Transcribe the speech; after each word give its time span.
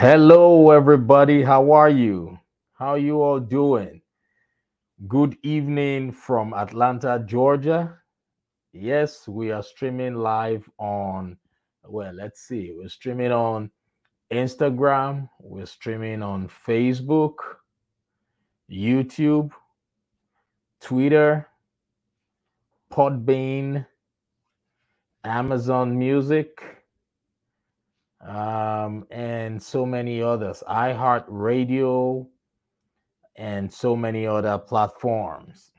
Hello, 0.00 0.70
everybody. 0.70 1.42
How 1.42 1.72
are 1.72 1.90
you? 1.90 2.38
How 2.74 2.90
are 2.90 2.98
you 2.98 3.20
all 3.20 3.40
doing? 3.40 4.00
Good 5.08 5.36
evening 5.42 6.12
from 6.12 6.54
Atlanta, 6.54 7.20
Georgia. 7.26 7.98
Yes, 8.72 9.26
we 9.26 9.50
are 9.50 9.60
streaming 9.60 10.14
live 10.14 10.70
on, 10.78 11.36
well, 11.82 12.12
let's 12.12 12.42
see. 12.42 12.72
We're 12.72 12.88
streaming 12.88 13.32
on 13.32 13.72
Instagram, 14.30 15.28
we're 15.40 15.66
streaming 15.66 16.22
on 16.22 16.48
Facebook, 16.48 17.34
YouTube, 18.70 19.50
Twitter, 20.80 21.48
Podbean, 22.92 23.84
Amazon 25.24 25.98
Music, 25.98 26.77
um, 28.20 29.06
and 29.10 29.62
so 29.62 29.86
many 29.86 30.22
others, 30.22 30.62
iHeartRadio, 30.68 32.26
and 33.36 33.72
so 33.72 33.94
many 33.94 34.26
other 34.26 34.58
platforms. 34.58 35.72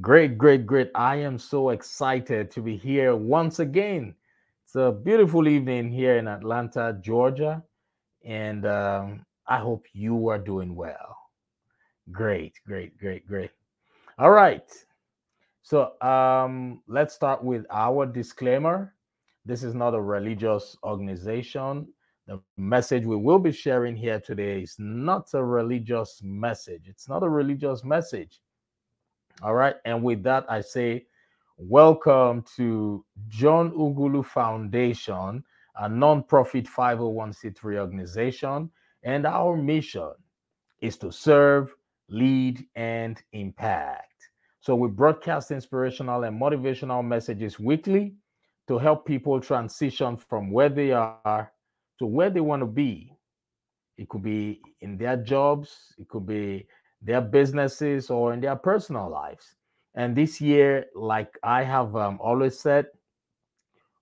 Great, 0.00 0.36
great, 0.36 0.66
great. 0.66 0.90
I 0.94 1.16
am 1.16 1.38
so 1.38 1.70
excited 1.70 2.50
to 2.50 2.60
be 2.62 2.76
here 2.76 3.14
once 3.14 3.58
again. 3.60 4.14
It's 4.64 4.74
a 4.74 4.92
beautiful 4.92 5.46
evening 5.48 5.90
here 5.90 6.18
in 6.18 6.26
Atlanta, 6.26 6.98
Georgia, 7.00 7.62
and 8.24 8.66
um, 8.66 9.24
I 9.46 9.58
hope 9.58 9.86
you 9.92 10.28
are 10.28 10.38
doing 10.38 10.74
well. 10.74 11.16
Great, 12.10 12.58
great, 12.66 12.98
great, 12.98 13.26
great. 13.26 13.50
All 14.18 14.30
right. 14.30 14.70
So 15.62 16.00
um, 16.00 16.82
let's 16.88 17.14
start 17.14 17.42
with 17.44 17.66
our 17.70 18.06
disclaimer. 18.06 18.94
This 19.46 19.62
is 19.62 19.76
not 19.76 19.94
a 19.94 20.00
religious 20.00 20.76
organization. 20.82 21.86
The 22.26 22.40
message 22.56 23.04
we 23.04 23.14
will 23.14 23.38
be 23.38 23.52
sharing 23.52 23.94
here 23.94 24.18
today 24.18 24.62
is 24.62 24.74
not 24.76 25.28
a 25.34 25.44
religious 25.44 26.20
message. 26.24 26.88
It's 26.88 27.08
not 27.08 27.22
a 27.22 27.28
religious 27.28 27.84
message. 27.84 28.40
All 29.42 29.54
right. 29.54 29.76
And 29.84 30.02
with 30.02 30.24
that, 30.24 30.46
I 30.48 30.62
say, 30.62 31.06
welcome 31.58 32.44
to 32.56 33.04
John 33.28 33.70
Ughulu 33.70 34.26
Foundation, 34.26 35.44
a 35.76 35.88
non-profit 35.88 36.66
501c3 36.66 37.76
organization. 37.76 38.68
And 39.04 39.26
our 39.26 39.56
mission 39.56 40.10
is 40.80 40.96
to 40.96 41.12
serve, 41.12 41.72
lead, 42.08 42.66
and 42.74 43.22
impact. 43.30 44.28
So 44.58 44.74
we 44.74 44.88
broadcast 44.88 45.52
inspirational 45.52 46.24
and 46.24 46.40
motivational 46.40 47.06
messages 47.06 47.60
weekly 47.60 48.16
to 48.68 48.78
help 48.78 49.06
people 49.06 49.40
transition 49.40 50.16
from 50.16 50.50
where 50.50 50.68
they 50.68 50.92
are 50.92 51.52
to 51.98 52.06
where 52.06 52.30
they 52.30 52.40
want 52.40 52.60
to 52.60 52.66
be. 52.66 53.12
It 53.96 54.08
could 54.08 54.22
be 54.22 54.60
in 54.80 54.98
their 54.98 55.16
jobs, 55.16 55.94
it 55.98 56.08
could 56.08 56.26
be 56.26 56.66
their 57.00 57.20
businesses, 57.20 58.10
or 58.10 58.32
in 58.34 58.40
their 58.40 58.56
personal 58.56 59.08
lives. 59.08 59.54
And 59.94 60.14
this 60.14 60.40
year, 60.40 60.86
like 60.94 61.38
I 61.42 61.62
have 61.62 61.96
um, 61.96 62.18
always 62.20 62.58
said, 62.58 62.86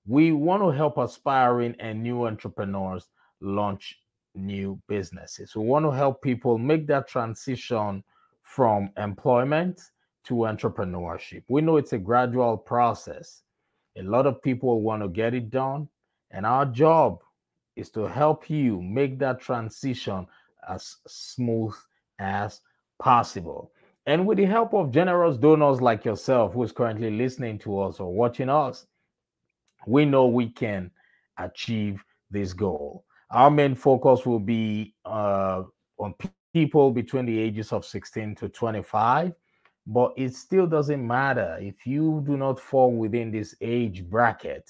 we 0.06 0.32
want 0.32 0.62
to 0.62 0.70
help 0.70 0.98
aspiring 0.98 1.76
and 1.78 2.02
new 2.02 2.26
entrepreneurs 2.26 3.08
launch 3.40 3.96
new 4.34 4.80
businesses. 4.88 5.54
We 5.54 5.64
want 5.64 5.84
to 5.86 5.92
help 5.92 6.20
people 6.20 6.58
make 6.58 6.88
that 6.88 7.06
transition 7.06 8.02
from 8.42 8.90
employment 8.98 9.80
to 10.24 10.34
entrepreneurship. 10.34 11.44
We 11.48 11.62
know 11.62 11.76
it's 11.76 11.92
a 11.92 11.98
gradual 11.98 12.56
process. 12.56 13.43
A 13.96 14.02
lot 14.02 14.26
of 14.26 14.42
people 14.42 14.80
want 14.82 15.02
to 15.02 15.08
get 15.08 15.34
it 15.34 15.50
done, 15.50 15.88
and 16.30 16.44
our 16.44 16.66
job 16.66 17.20
is 17.76 17.90
to 17.90 18.02
help 18.02 18.50
you 18.50 18.80
make 18.82 19.18
that 19.18 19.40
transition 19.40 20.26
as 20.68 20.96
smooth 21.06 21.74
as 22.18 22.60
possible. 22.98 23.72
And 24.06 24.26
with 24.26 24.38
the 24.38 24.44
help 24.44 24.74
of 24.74 24.90
generous 24.90 25.36
donors 25.36 25.80
like 25.80 26.04
yourself, 26.04 26.52
who 26.52 26.62
is 26.62 26.72
currently 26.72 27.10
listening 27.10 27.58
to 27.60 27.80
us 27.80 28.00
or 28.00 28.12
watching 28.12 28.48
us, 28.48 28.86
we 29.86 30.04
know 30.04 30.26
we 30.26 30.48
can 30.48 30.90
achieve 31.38 32.04
this 32.30 32.52
goal. 32.52 33.04
Our 33.30 33.50
main 33.50 33.74
focus 33.74 34.26
will 34.26 34.40
be 34.40 34.94
uh, 35.04 35.62
on 35.98 36.14
people 36.52 36.90
between 36.90 37.26
the 37.26 37.38
ages 37.38 37.72
of 37.72 37.84
16 37.84 38.34
to 38.36 38.48
25, 38.48 39.32
but 39.86 40.12
it 40.16 40.34
still 40.34 40.66
doesn't 40.66 41.06
matter 41.06 41.58
if 41.60 41.86
you 41.86 42.22
do 42.26 42.36
not 42.36 42.58
fall 42.58 42.92
within 42.92 43.30
this 43.30 43.54
age 43.60 44.04
bracket, 44.04 44.68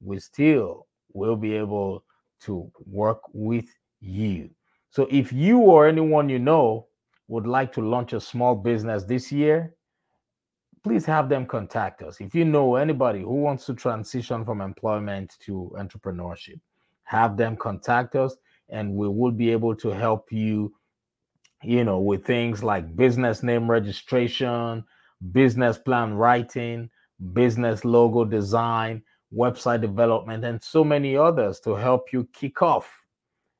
we 0.00 0.18
still 0.18 0.86
will 1.12 1.36
be 1.36 1.54
able 1.54 2.04
to 2.40 2.70
work 2.86 3.20
with 3.32 3.66
you. 4.00 4.50
So 4.90 5.06
if 5.10 5.32
you 5.32 5.58
or 5.58 5.86
anyone 5.86 6.28
you 6.28 6.38
know 6.38 6.86
would 7.28 7.46
like 7.46 7.72
to 7.72 7.80
launch 7.80 8.12
a 8.12 8.20
small 8.20 8.54
business 8.54 9.04
this 9.04 9.32
year, 9.32 9.74
please 10.84 11.06
have 11.06 11.28
them 11.28 11.46
contact 11.46 12.02
us. 12.02 12.20
If 12.20 12.34
you 12.34 12.44
know 12.44 12.74
anybody 12.74 13.20
who 13.20 13.36
wants 13.36 13.64
to 13.66 13.74
transition 13.74 14.44
from 14.44 14.60
employment 14.60 15.36
to 15.46 15.72
entrepreneurship, 15.78 16.60
have 17.04 17.36
them 17.36 17.56
contact 17.56 18.16
us 18.16 18.36
and 18.68 18.94
we 18.94 19.08
will 19.08 19.30
be 19.30 19.50
able 19.50 19.74
to 19.76 19.90
help 19.90 20.32
you 20.32 20.74
you 21.62 21.84
know 21.84 21.98
with 21.98 22.24
things 22.24 22.62
like 22.62 22.96
business 22.96 23.42
name 23.42 23.70
registration, 23.70 24.84
business 25.32 25.78
plan 25.78 26.14
writing, 26.14 26.90
business 27.32 27.84
logo 27.84 28.24
design, 28.24 29.02
website 29.34 29.80
development 29.80 30.44
and 30.44 30.62
so 30.62 30.84
many 30.84 31.16
others 31.16 31.60
to 31.60 31.74
help 31.74 32.12
you 32.12 32.28
kick 32.32 32.60
off 32.62 32.90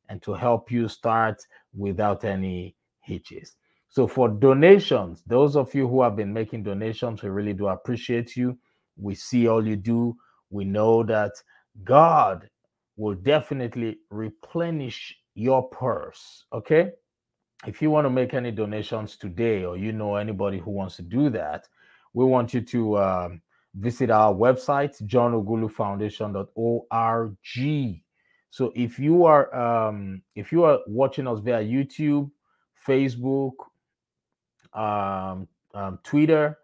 and 0.09 0.21
to 0.23 0.35
help 0.35 0.71
you 0.71 0.89
start 0.89 1.41
without 1.75 2.25
any 2.25 2.77
hitches. 3.01 3.57
So, 3.89 4.07
for 4.07 4.29
donations, 4.29 5.23
those 5.27 5.57
of 5.57 5.75
you 5.75 5.87
who 5.87 6.03
have 6.03 6.17
been 6.17 6.33
making 6.33 6.63
donations, 6.63 7.23
we 7.23 7.29
really 7.29 7.53
do 7.53 7.69
appreciate 7.69 8.37
you. 8.37 8.59
We 8.97 9.15
see 9.15 9.49
all 9.49 9.67
you 9.67 9.77
do. 9.77 10.17
We 10.51 10.65
know 10.65 11.03
that 11.05 11.33
God 11.85 12.49
will 12.97 13.15
definitely 13.15 13.99
replenish 14.11 15.15
your 15.35 15.69
purse. 15.69 16.45
Okay. 16.53 16.91
If 17.67 17.81
you 17.81 17.91
want 17.91 18.07
to 18.07 18.11
make 18.11 18.35
any 18.35 18.51
donations 18.51 19.17
today, 19.17 19.65
or 19.65 19.77
you 19.77 19.93
know 19.93 20.17
anybody 20.17 20.59
who 20.59 20.73
wants 20.73 20.97
to 20.97 21.03
do 21.03 21.31
that, 21.31 21.69
we 22.13 22.25
want 22.25 22.53
you 22.53 22.61
to 22.61 22.99
um, 22.99 23.41
visit 23.75 24.11
our 24.11 24.35
website, 24.35 25.01
johnughulufoundation.org. 25.05 28.03
So 28.51 28.73
if 28.75 28.99
you 28.99 29.25
are 29.25 29.55
um, 29.55 30.23
if 30.35 30.53
you 30.53 30.65
are 30.65 30.81
watching 30.87 31.27
us 31.27 31.41
via 31.41 31.63
YouTube, 31.63 32.31
Facebook, 32.87 33.53
um, 34.75 35.49
um, 35.75 35.99
Twitter, 36.03 36.59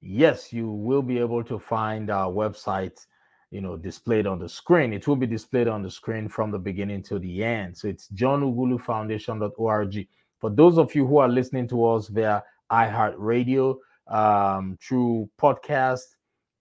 yes, 0.00 0.52
you 0.52 0.70
will 0.70 1.02
be 1.02 1.18
able 1.18 1.44
to 1.44 1.58
find 1.58 2.10
our 2.10 2.32
website, 2.32 3.06
you 3.50 3.60
know, 3.60 3.76
displayed 3.76 4.26
on 4.26 4.38
the 4.38 4.48
screen. 4.48 4.92
It 4.92 5.06
will 5.06 5.16
be 5.16 5.26
displayed 5.26 5.68
on 5.68 5.82
the 5.82 5.90
screen 5.90 6.28
from 6.28 6.50
the 6.50 6.58
beginning 6.58 7.02
to 7.04 7.18
the 7.18 7.44
end. 7.44 7.76
So 7.76 7.88
it's 7.88 8.08
johnughulufoundation.org. 8.08 10.08
For 10.44 10.50
those 10.50 10.76
of 10.76 10.94
you 10.94 11.06
who 11.06 11.16
are 11.16 11.28
listening 11.30 11.66
to 11.68 11.86
us 11.86 12.08
via 12.08 12.42
iHeartRadio, 12.70 13.78
um, 14.08 14.76
through 14.78 15.30
podcast, 15.40 16.16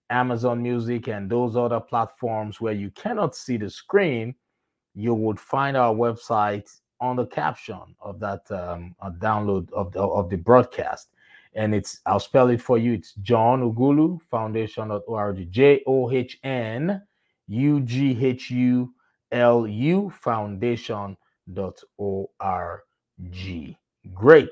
Amazon 0.09 0.63
Music, 0.63 1.09
and 1.09 1.29
those 1.29 1.57
other 1.57 1.81
platforms 1.81 2.61
where 2.61 2.71
you 2.71 2.91
cannot 2.91 3.35
see 3.35 3.57
the 3.57 3.69
screen, 3.69 4.35
you 4.95 5.13
would 5.13 5.37
find 5.37 5.75
our 5.75 5.93
website 5.93 6.73
on 7.01 7.17
the 7.17 7.25
caption 7.25 7.81
of 7.99 8.21
that 8.21 8.49
um, 8.51 8.95
download 9.19 9.69
of 9.73 9.91
the, 9.91 9.99
of 9.99 10.29
the 10.29 10.37
broadcast. 10.37 11.09
And 11.53 11.75
it's, 11.75 11.99
I'll 12.05 12.21
spell 12.21 12.51
it 12.51 12.61
for 12.61 12.77
you. 12.77 12.93
It's 12.93 13.15
John 13.15 13.69
Ughulu 13.69 14.21
Foundation.org. 14.31 15.51
J 15.51 15.83
O 15.85 16.09
H 16.09 16.39
N 16.45 17.01
U 17.49 17.81
G 17.81 18.17
H 18.25 18.49
U 18.49 18.93
L 19.33 19.67
U 19.67 20.09
Foundation.org. 20.21 21.17
Great. 24.13 24.49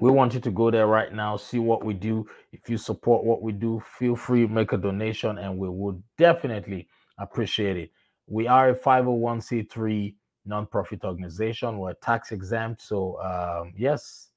We 0.00 0.10
want 0.10 0.34
you 0.34 0.40
to 0.40 0.50
go 0.50 0.70
there 0.70 0.88
right 0.88 1.12
now, 1.12 1.36
see 1.36 1.60
what 1.60 1.84
we 1.84 1.94
do. 1.94 2.26
If 2.52 2.68
you 2.68 2.76
support 2.76 3.24
what 3.24 3.42
we 3.42 3.52
do, 3.52 3.80
feel 3.98 4.16
free 4.16 4.46
make 4.46 4.72
a 4.72 4.76
donation, 4.76 5.38
and 5.38 5.56
we 5.56 5.68
would 5.68 6.02
definitely 6.18 6.88
appreciate 7.18 7.76
it. 7.76 7.90
We 8.26 8.48
are 8.48 8.70
a 8.70 8.74
501c3 8.74 10.14
nonprofit 10.48 11.04
organization. 11.04 11.78
We're 11.78 11.94
tax 11.94 12.32
exempt. 12.32 12.82
So, 12.82 13.20
um, 13.22 13.72
yes, 13.76 14.30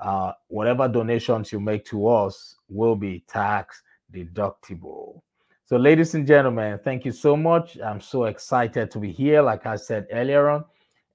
uh, 0.00 0.32
whatever 0.46 0.88
donations 0.88 1.52
you 1.52 1.60
make 1.60 1.84
to 1.86 2.08
us 2.08 2.56
will 2.68 2.96
be 2.96 3.24
tax 3.28 3.82
deductible. 4.12 5.20
So, 5.66 5.76
ladies 5.76 6.14
and 6.14 6.26
gentlemen, 6.26 6.78
thank 6.82 7.04
you 7.04 7.12
so 7.12 7.36
much. 7.36 7.78
I'm 7.78 8.00
so 8.00 8.24
excited 8.24 8.90
to 8.90 8.98
be 8.98 9.12
here, 9.12 9.42
like 9.42 9.66
I 9.66 9.76
said 9.76 10.06
earlier 10.10 10.48
on. 10.48 10.64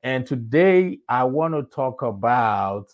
And 0.04 0.26
today 0.26 1.00
I 1.08 1.24
want 1.24 1.54
to 1.54 1.64
talk 1.64 2.02
about 2.02 2.88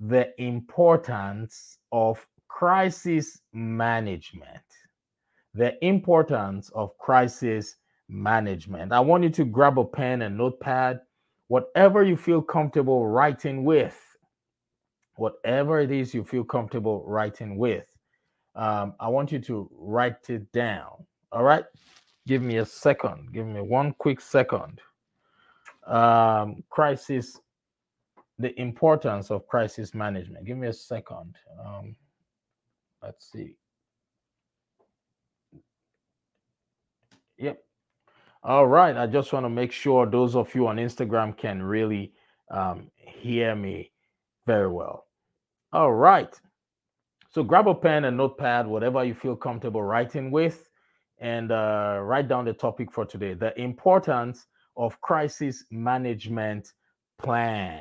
the 0.00 0.28
importance 0.42 1.78
of 1.92 2.26
crisis 2.48 3.40
management. 3.52 4.64
The 5.54 5.82
importance 5.84 6.70
of 6.74 6.98
crisis 6.98 7.76
management. 8.08 8.92
I 8.92 8.98
want 8.98 9.22
you 9.22 9.30
to 9.30 9.44
grab 9.44 9.78
a 9.78 9.84
pen 9.84 10.22
and 10.22 10.36
notepad, 10.36 11.00
whatever 11.46 12.02
you 12.02 12.16
feel 12.16 12.42
comfortable 12.42 13.06
writing 13.06 13.64
with, 13.64 13.98
whatever 15.14 15.80
it 15.80 15.92
is 15.92 16.12
you 16.12 16.24
feel 16.24 16.42
comfortable 16.42 17.04
writing 17.06 17.56
with. 17.56 17.86
Um, 18.56 18.94
I 18.98 19.08
want 19.08 19.30
you 19.30 19.38
to 19.38 19.70
write 19.72 20.28
it 20.28 20.50
down. 20.50 21.06
All 21.30 21.44
right. 21.44 21.64
Give 22.26 22.42
me 22.42 22.56
a 22.56 22.66
second. 22.66 23.32
Give 23.32 23.46
me 23.46 23.60
one 23.60 23.94
quick 23.98 24.20
second. 24.20 24.80
Um, 25.86 26.62
crisis, 26.70 27.38
the 28.38 28.58
importance 28.60 29.30
of 29.30 29.46
crisis 29.46 29.94
management. 29.94 30.46
Give 30.46 30.56
me 30.56 30.68
a 30.68 30.72
second. 30.72 31.36
Um, 31.64 31.94
let's 33.02 33.30
see. 33.30 33.56
Yep. 37.38 37.58
All 38.42 38.66
right. 38.66 38.96
I 38.96 39.06
just 39.06 39.32
want 39.32 39.44
to 39.44 39.50
make 39.50 39.72
sure 39.72 40.06
those 40.06 40.36
of 40.36 40.54
you 40.54 40.66
on 40.66 40.76
Instagram 40.76 41.36
can 41.36 41.62
really 41.62 42.12
um, 42.50 42.90
hear 42.96 43.54
me 43.54 43.90
very 44.46 44.68
well. 44.68 45.06
All 45.72 45.92
right. 45.92 46.38
So 47.30 47.42
grab 47.42 47.66
a 47.66 47.74
pen 47.74 48.04
and 48.04 48.16
notepad, 48.16 48.66
whatever 48.66 49.02
you 49.02 49.14
feel 49.14 49.34
comfortable 49.34 49.82
writing 49.82 50.30
with, 50.30 50.68
and 51.18 51.50
uh, 51.50 51.98
write 52.02 52.28
down 52.28 52.44
the 52.44 52.52
topic 52.52 52.92
for 52.92 53.04
today 53.04 53.34
the 53.34 53.58
importance 53.60 54.46
of 54.76 55.00
crisis 55.00 55.64
management 55.70 56.72
plan. 57.22 57.80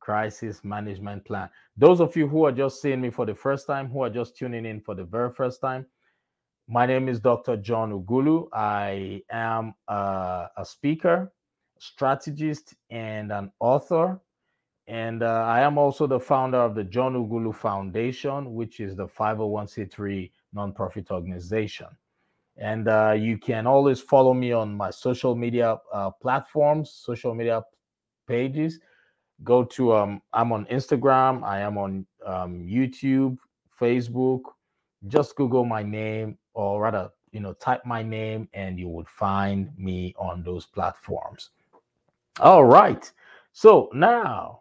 Crisis 0.00 0.64
management 0.64 1.24
plan. 1.24 1.48
Those 1.76 2.00
of 2.00 2.16
you 2.16 2.26
who 2.26 2.44
are 2.44 2.52
just 2.52 2.82
seeing 2.82 3.00
me 3.00 3.10
for 3.10 3.24
the 3.24 3.34
first 3.34 3.66
time, 3.66 3.88
who 3.88 4.02
are 4.02 4.10
just 4.10 4.36
tuning 4.36 4.66
in 4.66 4.80
for 4.80 4.94
the 4.94 5.04
very 5.04 5.30
first 5.30 5.60
time, 5.60 5.86
my 6.68 6.86
name 6.86 7.08
is 7.08 7.20
Dr. 7.20 7.56
John 7.56 7.92
Ughulu. 7.92 8.48
I 8.52 9.22
am 9.30 9.74
a, 9.88 10.48
a 10.56 10.64
speaker, 10.64 11.32
strategist, 11.78 12.74
and 12.90 13.32
an 13.32 13.52
author. 13.60 14.20
And 14.86 15.22
uh, 15.22 15.44
I 15.46 15.60
am 15.60 15.78
also 15.78 16.06
the 16.06 16.20
founder 16.20 16.58
of 16.58 16.74
the 16.74 16.84
John 16.84 17.14
Ughulu 17.14 17.54
Foundation, 17.54 18.54
which 18.54 18.80
is 18.80 18.96
the 18.96 19.06
501c3 19.06 20.30
nonprofit 20.56 21.10
organization. 21.10 21.86
And 22.56 22.88
uh, 22.88 23.14
you 23.18 23.38
can 23.38 23.66
always 23.66 24.00
follow 24.00 24.34
me 24.34 24.52
on 24.52 24.74
my 24.74 24.90
social 24.90 25.34
media 25.34 25.78
uh, 25.92 26.10
platforms, 26.10 26.90
social 26.90 27.34
media 27.34 27.62
pages. 28.26 28.78
Go 29.42 29.64
to, 29.64 29.94
um, 29.94 30.22
I'm 30.32 30.52
on 30.52 30.66
Instagram, 30.66 31.42
I 31.42 31.60
am 31.60 31.78
on 31.78 32.06
um, 32.24 32.60
YouTube, 32.60 33.38
Facebook. 33.80 34.42
Just 35.08 35.34
Google 35.34 35.64
my 35.64 35.82
name, 35.82 36.38
or 36.54 36.80
rather, 36.80 37.10
you 37.32 37.40
know, 37.40 37.54
type 37.54 37.84
my 37.84 38.02
name 38.02 38.48
and 38.52 38.78
you 38.78 38.88
would 38.88 39.08
find 39.08 39.76
me 39.76 40.14
on 40.16 40.44
those 40.44 40.66
platforms. 40.66 41.50
All 42.38 42.64
right. 42.64 43.10
So 43.52 43.90
now, 43.92 44.60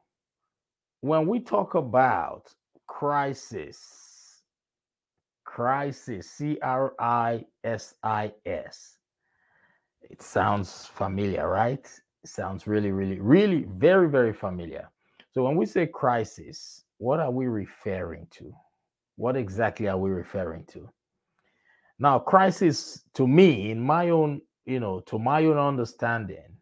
when 1.02 1.28
we 1.28 1.40
talk 1.40 1.76
about 1.76 2.54
crisis, 2.88 4.01
crisis, 5.52 6.32
C 6.32 6.58
R 6.64 6.94
I 6.98 7.44
S 7.66 7.96
I 8.04 8.32
S, 8.46 8.98
it 10.02 10.22
sounds 10.22 10.86
familiar, 10.86 11.50
right? 11.50 11.86
It 12.24 12.30
sounds 12.30 12.68
really, 12.68 12.92
really, 12.92 13.20
really 13.20 13.66
very, 13.68 14.08
very 14.08 14.32
familiar. 14.32 14.90
So 15.34 15.44
when 15.44 15.58
we 15.58 15.66
say 15.66 15.88
crisis, 15.88 16.86
what 17.00 17.20
are 17.20 17.32
we 17.32 17.48
referring 17.48 18.28
to? 18.32 18.54
What 19.18 19.36
exactly 19.36 19.90
are 19.90 19.98
we 19.98 20.10
referring 20.10 20.64
to? 20.68 20.90
Now, 22.00 22.18
crisis 22.18 23.04
to 23.16 23.28
me, 23.28 23.72
in 23.72 23.80
my 23.82 24.10
own, 24.10 24.42
you 24.66 24.80
know, 24.80 25.02
to 25.02 25.20
my 25.20 25.44
own 25.44 25.58
understanding, 25.58 26.56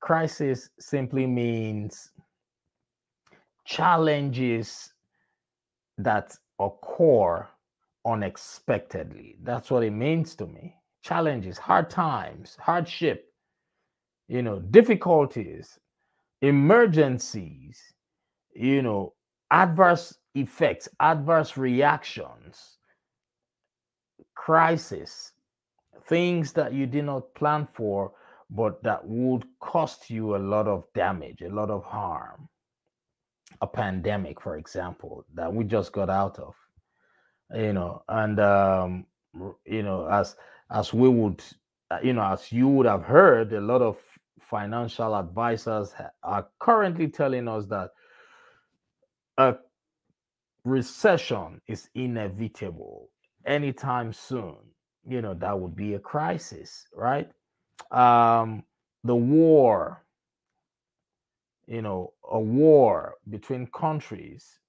crisis 0.00 0.70
simply 0.80 1.28
means 1.28 2.10
challenges 3.64 4.92
that 5.98 6.36
occur 6.58 7.46
unexpectedly. 8.06 9.36
That's 9.42 9.70
what 9.70 9.84
it 9.84 9.92
means 9.92 10.34
to 10.36 10.46
me. 10.46 10.76
Challenges, 11.02 11.58
hard 11.58 11.90
times, 11.90 12.56
hardship, 12.60 13.32
you 14.28 14.42
know, 14.42 14.60
difficulties, 14.60 15.78
emergencies, 16.42 17.80
you 18.54 18.82
know, 18.82 19.14
adverse 19.50 20.16
effects, 20.34 20.88
adverse 21.00 21.56
reactions 21.56 22.78
crisis, 24.34 25.32
things 26.08 26.52
that 26.52 26.72
you 26.72 26.86
did 26.86 27.04
not 27.04 27.32
plan 27.34 27.68
for, 27.74 28.12
but 28.50 28.82
that 28.82 29.06
would 29.06 29.44
cost 29.60 30.10
you 30.10 30.36
a 30.36 30.38
lot 30.38 30.66
of 30.66 30.84
damage, 30.94 31.42
a 31.42 31.48
lot 31.48 31.70
of 31.70 31.84
harm. 31.84 32.48
A 33.60 33.66
pandemic, 33.66 34.40
for 34.40 34.56
example, 34.56 35.24
that 35.34 35.52
we 35.52 35.64
just 35.64 35.92
got 35.92 36.10
out 36.10 36.38
of, 36.40 36.54
you 37.54 37.72
know, 37.72 38.02
and 38.08 38.40
um, 38.40 39.06
you 39.64 39.82
know, 39.82 40.06
as 40.06 40.36
as 40.70 40.92
we 40.92 41.08
would, 41.08 41.42
uh, 41.90 41.98
you 42.02 42.12
know, 42.14 42.24
as 42.24 42.52
you 42.52 42.68
would 42.68 42.86
have 42.86 43.04
heard, 43.04 43.52
a 43.52 43.60
lot 43.60 43.82
of 43.82 43.98
financial 44.40 45.16
advisors 45.16 45.94
are 46.22 46.48
currently 46.58 47.08
telling 47.08 47.48
us 47.48 47.66
that 47.66 47.90
a 49.38 49.56
recession 50.64 51.60
is 51.66 51.88
inevitable 51.94 53.10
anytime 53.46 54.12
soon, 54.12 54.56
you 55.06 55.22
know, 55.22 55.34
that 55.34 55.58
would 55.58 55.74
be 55.76 55.94
a 55.94 55.98
crisis, 55.98 56.86
right? 56.94 57.30
Um, 57.90 58.64
the 59.04 59.16
war, 59.16 60.04
you 61.66 61.82
know, 61.82 62.12
a 62.30 62.38
war 62.40 63.16
between 63.28 63.66
countries, 63.68 64.60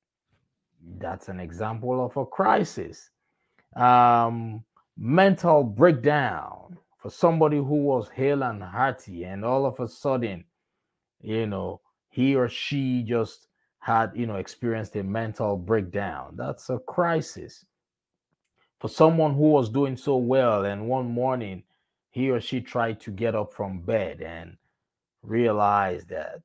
that's 0.98 1.30
an 1.30 1.40
example 1.40 2.06
of 2.06 2.16
a 2.18 2.26
crisis. 2.26 3.10
Um, 3.76 4.64
mental 4.98 5.64
breakdown 5.64 6.78
for 6.98 7.10
somebody 7.10 7.58
who 7.58 7.84
was 7.84 8.10
hale 8.10 8.44
and 8.44 8.62
hearty, 8.62 9.24
and 9.24 9.44
all 9.44 9.66
of 9.66 9.80
a 9.80 9.88
sudden, 9.88 10.46
you 11.22 11.48
know, 11.48 11.82
he 12.10 12.36
or 12.36 12.48
she 12.48 13.04
just 13.04 13.48
had, 13.80 14.12
you 14.16 14.26
know, 14.28 14.36
experienced 14.36 14.96
a 14.96 15.04
mental 15.04 15.58
breakdown. 15.58 16.36
That's 16.38 16.70
a 16.70 16.80
crisis 16.80 17.66
for 18.84 18.90
someone 18.90 19.34
who 19.34 19.50
was 19.50 19.70
doing 19.70 19.96
so 19.96 20.18
well 20.18 20.66
and 20.66 20.90
one 20.90 21.10
morning 21.10 21.64
he 22.10 22.30
or 22.30 22.42
she 22.42 22.60
tried 22.60 23.00
to 23.00 23.12
get 23.12 23.34
up 23.34 23.54
from 23.54 23.80
bed 23.80 24.22
and 24.22 24.58
realized 25.22 26.10
that 26.10 26.42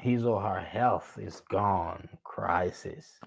his 0.00 0.24
or 0.24 0.40
her 0.40 0.60
health 0.60 1.18
is 1.20 1.40
gone 1.50 2.08
crisis 2.24 3.18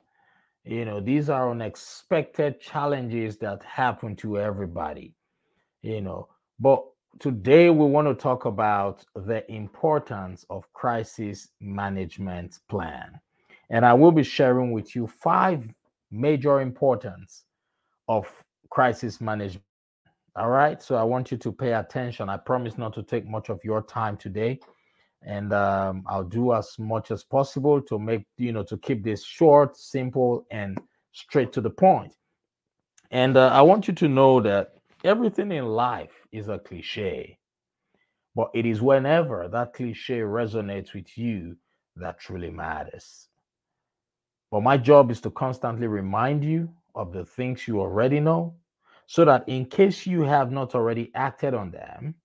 you 0.63 0.85
know 0.85 0.99
these 0.99 1.29
are 1.29 1.51
unexpected 1.51 2.59
challenges 2.59 3.37
that 3.37 3.63
happen 3.63 4.15
to 4.15 4.39
everybody 4.39 5.13
you 5.81 6.01
know 6.01 6.27
but 6.59 6.83
today 7.19 7.69
we 7.69 7.85
want 7.85 8.07
to 8.07 8.15
talk 8.15 8.45
about 8.45 9.05
the 9.15 9.49
importance 9.51 10.45
of 10.49 10.71
crisis 10.73 11.49
management 11.61 12.59
plan 12.69 13.19
and 13.69 13.85
i 13.85 13.93
will 13.93 14.11
be 14.11 14.23
sharing 14.23 14.71
with 14.71 14.95
you 14.95 15.07
five 15.07 15.63
major 16.11 16.61
importance 16.61 17.45
of 18.07 18.27
crisis 18.69 19.21
management. 19.21 19.63
All 20.35 20.49
right. 20.49 20.81
So 20.81 20.95
I 20.95 21.03
want 21.03 21.31
you 21.31 21.37
to 21.37 21.51
pay 21.51 21.73
attention. 21.73 22.29
I 22.29 22.37
promise 22.37 22.77
not 22.77 22.93
to 22.95 23.03
take 23.03 23.27
much 23.27 23.49
of 23.49 23.59
your 23.63 23.81
time 23.81 24.17
today. 24.17 24.59
And 25.25 25.53
um, 25.53 26.03
I'll 26.07 26.23
do 26.23 26.53
as 26.53 26.77
much 26.77 27.09
as 27.11 27.23
possible 27.23 27.81
to 27.81 27.97
make, 27.97 28.25
you 28.37 28.51
know, 28.51 28.63
to 28.63 28.77
keep 28.77 29.03
this 29.03 29.23
short, 29.25 29.75
simple, 29.75 30.45
and 30.51 30.77
straight 31.13 31.51
to 31.53 31.61
the 31.61 31.69
point. 31.69 32.13
And 33.11 33.35
uh, 33.35 33.47
I 33.47 33.61
want 33.63 33.87
you 33.87 33.93
to 33.95 34.07
know 34.07 34.39
that 34.41 34.75
everything 35.03 35.51
in 35.51 35.65
life 35.65 36.13
is 36.31 36.47
a 36.47 36.59
cliche, 36.59 37.39
but 38.35 38.51
it 38.53 38.65
is 38.65 38.81
whenever 38.81 39.47
that 39.47 39.73
cliche 39.73 40.19
resonates 40.19 40.93
with 40.93 41.17
you 41.17 41.57
that 41.95 42.19
truly 42.19 42.51
matters. 42.51 43.29
But 44.51 44.61
my 44.61 44.77
job 44.77 45.11
is 45.11 45.21
to 45.21 45.31
constantly 45.31 45.87
remind 45.87 46.43
you 46.43 46.69
of 46.93 47.13
the 47.13 47.25
things 47.25 47.67
you 47.67 47.79
already 47.79 48.19
know 48.19 48.55
so 49.07 49.25
that 49.25 49.47
in 49.47 49.65
case 49.65 50.05
you 50.05 50.21
have 50.21 50.51
not 50.51 50.75
already 50.75 51.11
acted 51.15 51.53
on 51.53 51.71
them, 51.71 52.15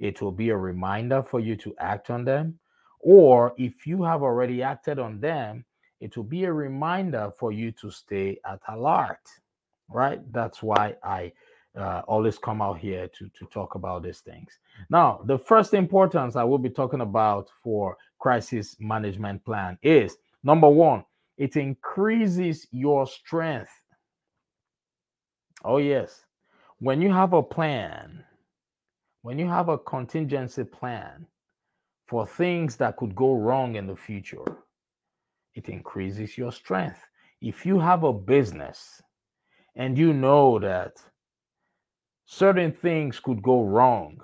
it 0.00 0.20
will 0.20 0.32
be 0.32 0.48
a 0.48 0.56
reminder 0.56 1.22
for 1.22 1.38
you 1.38 1.54
to 1.56 1.74
act 1.78 2.10
on 2.10 2.24
them. 2.24 2.58
Or 2.98 3.54
if 3.56 3.86
you 3.86 4.02
have 4.02 4.22
already 4.22 4.62
acted 4.62 4.98
on 4.98 5.20
them, 5.20 5.64
it 6.00 6.16
will 6.16 6.24
be 6.24 6.44
a 6.44 6.52
reminder 6.52 7.30
for 7.38 7.52
you 7.52 7.70
to 7.72 7.90
stay 7.90 8.38
at 8.44 8.60
alert, 8.68 9.20
right? 9.88 10.20
That's 10.32 10.62
why 10.62 10.96
I 11.04 11.32
uh, 11.78 12.02
always 12.08 12.38
come 12.38 12.60
out 12.62 12.78
here 12.78 13.08
to, 13.08 13.28
to 13.28 13.46
talk 13.46 13.74
about 13.74 14.02
these 14.02 14.20
things. 14.20 14.58
Now, 14.88 15.20
the 15.26 15.38
first 15.38 15.74
importance 15.74 16.34
I 16.34 16.44
will 16.44 16.58
be 16.58 16.70
talking 16.70 17.02
about 17.02 17.50
for 17.62 17.96
crisis 18.18 18.76
management 18.80 19.44
plan 19.44 19.78
is 19.82 20.16
number 20.42 20.68
one, 20.68 21.04
it 21.36 21.56
increases 21.56 22.66
your 22.70 23.06
strength. 23.06 23.70
Oh, 25.64 25.78
yes. 25.78 26.24
When 26.78 27.02
you 27.02 27.12
have 27.12 27.34
a 27.34 27.42
plan, 27.42 28.24
when 29.22 29.38
you 29.38 29.46
have 29.48 29.68
a 29.68 29.78
contingency 29.78 30.64
plan 30.64 31.26
for 32.06 32.26
things 32.26 32.76
that 32.76 32.96
could 32.96 33.14
go 33.14 33.34
wrong 33.34 33.76
in 33.76 33.86
the 33.86 33.96
future, 33.96 34.44
it 35.54 35.68
increases 35.68 36.38
your 36.38 36.52
strength. 36.52 37.00
If 37.40 37.66
you 37.66 37.78
have 37.78 38.02
a 38.02 38.12
business 38.12 39.02
and 39.76 39.96
you 39.96 40.12
know 40.12 40.58
that 40.58 40.96
certain 42.24 42.72
things 42.72 43.20
could 43.20 43.42
go 43.42 43.62
wrong, 43.62 44.18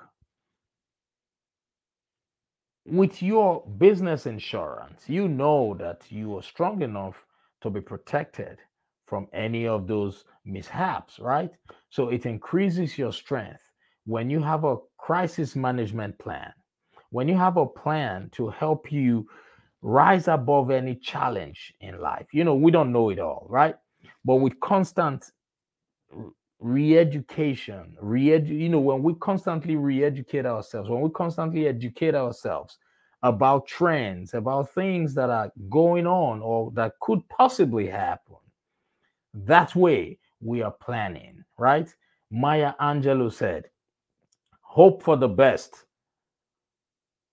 with 2.87 3.21
your 3.21 3.65
business 3.79 4.27
insurance, 4.27 5.09
you 5.09 5.29
know 5.29 5.75
that 5.79 6.03
you 6.09 6.37
are 6.37 6.43
strong 6.43 6.83
enough 6.83 7.25
to 7.61 7.69
be 7.69 7.81
protected 7.81 8.59
from 9.07 9.29
any 9.33 9.67
of 9.67 9.87
those 9.87 10.25
mishaps, 10.45 11.19
right? 11.19 11.51
So 11.91 12.09
it 12.09 12.27
increases 12.27 12.97
your 12.97 13.13
strength 13.13 13.66
when 14.07 14.31
you 14.31 14.41
have 14.41 14.65
a 14.65 14.77
crisis 14.99 15.55
management 15.55 16.19
plan, 16.19 16.53
when 17.11 17.29
you 17.29 17.37
have 17.37 17.57
a 17.59 17.67
plan 17.67 18.31
to 18.33 18.49
help 18.49 18.91
you 18.91 19.27
rise 19.83 20.27
above 20.27 20.71
any 20.71 20.97
challenge 20.97 21.73
in 21.81 22.01
life. 22.01 22.27
You 22.33 22.43
know, 22.45 22.57
we 22.57 22.73
don't 22.73 22.93
know 22.93 23.11
it 23.11 23.21
all, 23.21 23.47
right? 23.49 23.77
But 24.25 24.37
with 24.37 24.59
constant 24.61 25.31
re-education, 26.59 27.97
re-edu- 28.01 28.59
you 28.59 28.69
know, 28.69 28.81
when 28.81 29.03
we 29.03 29.15
constantly 29.15 29.77
re-educate 29.77 30.47
ourselves, 30.47 30.91
when 30.91 31.03
we 31.03 31.11
constantly 31.11 31.69
educate 31.69 32.15
ourselves 32.17 32.79
about 33.23 33.67
trends, 33.67 34.35
about 34.35 34.73
things 34.75 35.15
that 35.15 35.31
are 35.31 35.53
going 35.69 36.07
on 36.07 36.41
or 36.41 36.73
that 36.73 36.93
could 37.01 37.21
possibly 37.29 37.87
happen, 37.87 38.37
that 39.35 39.75
way 39.77 40.19
we 40.41 40.63
are 40.63 40.75
planning, 40.81 41.45
right? 41.59 41.95
Maya 42.31 42.73
Angelou 42.81 43.33
said, 43.33 43.67
hope 44.77 45.03
for 45.03 45.17
the 45.17 45.27
best, 45.27 45.87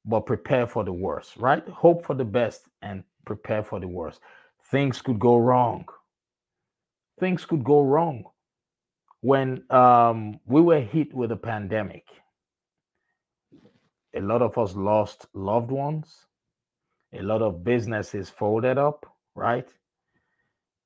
but 0.06 0.22
prepare 0.22 0.66
for 0.66 0.86
the 0.86 0.94
worst, 0.94 1.36
right? 1.36 1.68
Hope 1.68 2.06
for 2.06 2.16
the 2.16 2.24
best 2.24 2.70
and 2.82 3.04
prepare 3.26 3.62
for 3.62 3.82
the 3.82 3.88
worst. 3.88 4.22
Things 4.72 5.02
could 5.02 5.20
go 5.20 5.36
wrong. 5.36 5.84
Things 7.20 7.44
could 7.44 7.66
go 7.66 7.82
wrong. 7.82 8.24
When 9.20 9.70
um, 9.70 10.40
we 10.46 10.62
were 10.62 10.80
hit 10.80 11.14
with 11.14 11.34
a 11.34 11.36
pandemic, 11.36 12.06
a 14.16 14.22
lot 14.22 14.42
of 14.42 14.58
us 14.58 14.74
lost 14.74 15.26
loved 15.34 15.70
ones, 15.70 16.28
a 17.12 17.22
lot 17.22 17.42
of 17.42 17.62
businesses 17.66 18.30
folded 18.30 18.78
up, 18.78 19.06
right? 19.36 19.68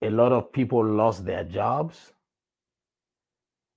A 0.02 0.10
lot 0.10 0.32
of 0.32 0.52
people 0.52 0.84
lost 0.84 1.24
their 1.24 1.44
jobs. 1.44 2.14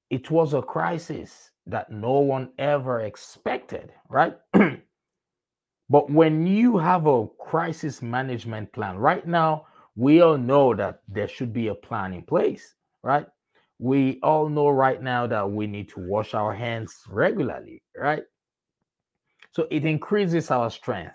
It 0.09 0.31
was 0.31 0.55
a 0.55 0.63
crisis 0.63 1.51
that 1.71 1.91
no 1.91 2.21
one 2.21 2.51
ever 2.59 3.01
expected, 3.01 3.93
right? 4.09 4.37
but 5.89 6.11
when 6.11 6.47
you 6.47 6.79
have 6.79 7.07
a 7.07 7.27
crisis 7.39 8.03
management 8.03 8.73
plan, 8.73 8.97
right 8.97 9.27
now, 9.27 9.67
we 9.97 10.21
all 10.21 10.39
know 10.39 10.75
that 10.75 11.01
there 11.09 11.29
should 11.29 11.53
be 11.53 11.69
a 11.69 11.75
plan 11.75 12.13
in 12.13 12.23
place, 12.23 12.75
right? 13.03 13.27
We 13.79 14.21
all 14.23 14.49
know 14.49 14.69
right 14.69 15.03
now 15.03 15.27
that 15.27 15.51
we 15.51 15.67
need 15.67 15.89
to 15.91 16.01
wash 16.01 16.35
our 16.35 16.55
hands 16.55 16.95
regularly, 17.09 17.83
right? 17.97 18.23
So 19.53 19.67
it 19.71 19.85
increases 19.85 20.51
our 20.51 20.71
strength. 20.71 21.15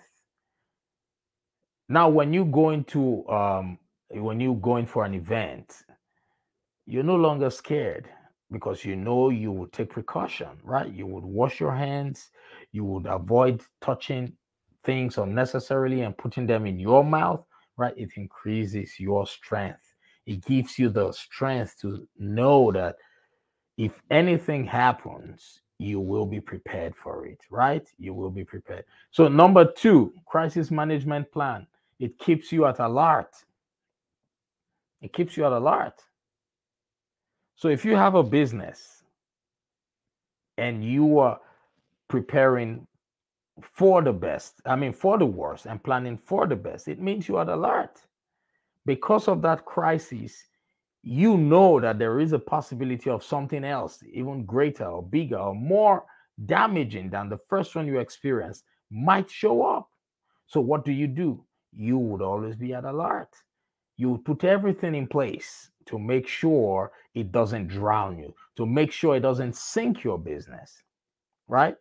Now, 1.88 2.08
when 2.08 2.32
you 2.32 2.44
go 2.44 2.70
into 2.70 3.26
um, 3.28 3.78
when 4.10 4.40
you 4.40 4.54
going 4.54 4.86
for 4.86 5.04
an 5.04 5.14
event, 5.14 5.72
you're 6.86 7.04
no 7.04 7.16
longer 7.16 7.50
scared 7.50 8.08
because 8.50 8.84
you 8.84 8.96
know 8.96 9.30
you 9.30 9.50
will 9.50 9.68
take 9.68 9.90
precaution, 9.90 10.48
right? 10.62 10.92
You 10.92 11.06
would 11.06 11.24
wash 11.24 11.60
your 11.60 11.74
hands, 11.74 12.30
you 12.72 12.84
would 12.84 13.06
avoid 13.06 13.62
touching 13.80 14.32
things 14.84 15.18
unnecessarily 15.18 16.02
and 16.02 16.16
putting 16.16 16.46
them 16.46 16.66
in 16.66 16.78
your 16.78 17.04
mouth, 17.04 17.44
right? 17.76 17.94
It 17.96 18.10
increases 18.16 19.00
your 19.00 19.26
strength. 19.26 19.94
It 20.26 20.44
gives 20.44 20.78
you 20.78 20.88
the 20.88 21.12
strength 21.12 21.76
to 21.82 22.06
know 22.18 22.72
that 22.72 22.96
if 23.76 24.00
anything 24.10 24.64
happens, 24.64 25.60
you 25.78 26.00
will 26.00 26.24
be 26.24 26.40
prepared 26.40 26.94
for 26.96 27.26
it, 27.26 27.38
right? 27.50 27.86
You 27.98 28.14
will 28.14 28.30
be 28.30 28.44
prepared. 28.44 28.84
So, 29.10 29.28
number 29.28 29.70
two, 29.70 30.14
crisis 30.26 30.70
management 30.70 31.30
plan. 31.30 31.66
It 31.98 32.18
keeps 32.18 32.50
you 32.50 32.66
at 32.66 32.78
alert. 32.78 33.30
It 35.02 35.12
keeps 35.12 35.36
you 35.36 35.44
at 35.44 35.52
alert. 35.52 36.02
So, 37.56 37.68
if 37.68 37.86
you 37.86 37.96
have 37.96 38.14
a 38.14 38.22
business 38.22 39.02
and 40.58 40.84
you 40.84 41.18
are 41.18 41.40
preparing 42.06 42.86
for 43.62 44.02
the 44.02 44.12
best, 44.12 44.60
I 44.66 44.76
mean, 44.76 44.92
for 44.92 45.16
the 45.16 45.24
worst, 45.24 45.64
and 45.64 45.82
planning 45.82 46.18
for 46.18 46.46
the 46.46 46.56
best, 46.56 46.86
it 46.86 47.00
means 47.00 47.28
you 47.28 47.38
are 47.38 47.48
alert. 47.48 48.02
Because 48.84 49.26
of 49.26 49.40
that 49.42 49.64
crisis, 49.64 50.44
you 51.02 51.38
know 51.38 51.80
that 51.80 51.98
there 51.98 52.20
is 52.20 52.32
a 52.32 52.38
possibility 52.38 53.08
of 53.08 53.24
something 53.24 53.64
else, 53.64 54.02
even 54.12 54.44
greater 54.44 54.84
or 54.84 55.02
bigger 55.02 55.38
or 55.38 55.54
more 55.54 56.04
damaging 56.44 57.08
than 57.08 57.30
the 57.30 57.38
first 57.48 57.74
one 57.74 57.86
you 57.86 57.98
experienced, 57.98 58.64
might 58.90 59.30
show 59.30 59.62
up. 59.62 59.88
So, 60.46 60.60
what 60.60 60.84
do 60.84 60.92
you 60.92 61.06
do? 61.06 61.42
You 61.74 61.96
would 61.96 62.20
always 62.20 62.54
be 62.54 62.74
at 62.74 62.84
alert. 62.84 63.30
You 63.96 64.18
put 64.18 64.44
everything 64.44 64.94
in 64.94 65.06
place 65.06 65.70
to 65.86 65.98
make 65.98 66.26
sure 66.26 66.92
it 67.14 67.32
doesn't 67.32 67.68
drown 67.68 68.18
you, 68.18 68.34
to 68.56 68.66
make 68.66 68.92
sure 68.92 69.16
it 69.16 69.20
doesn't 69.20 69.56
sink 69.56 70.04
your 70.04 70.18
business, 70.18 70.82
right? 71.48 71.76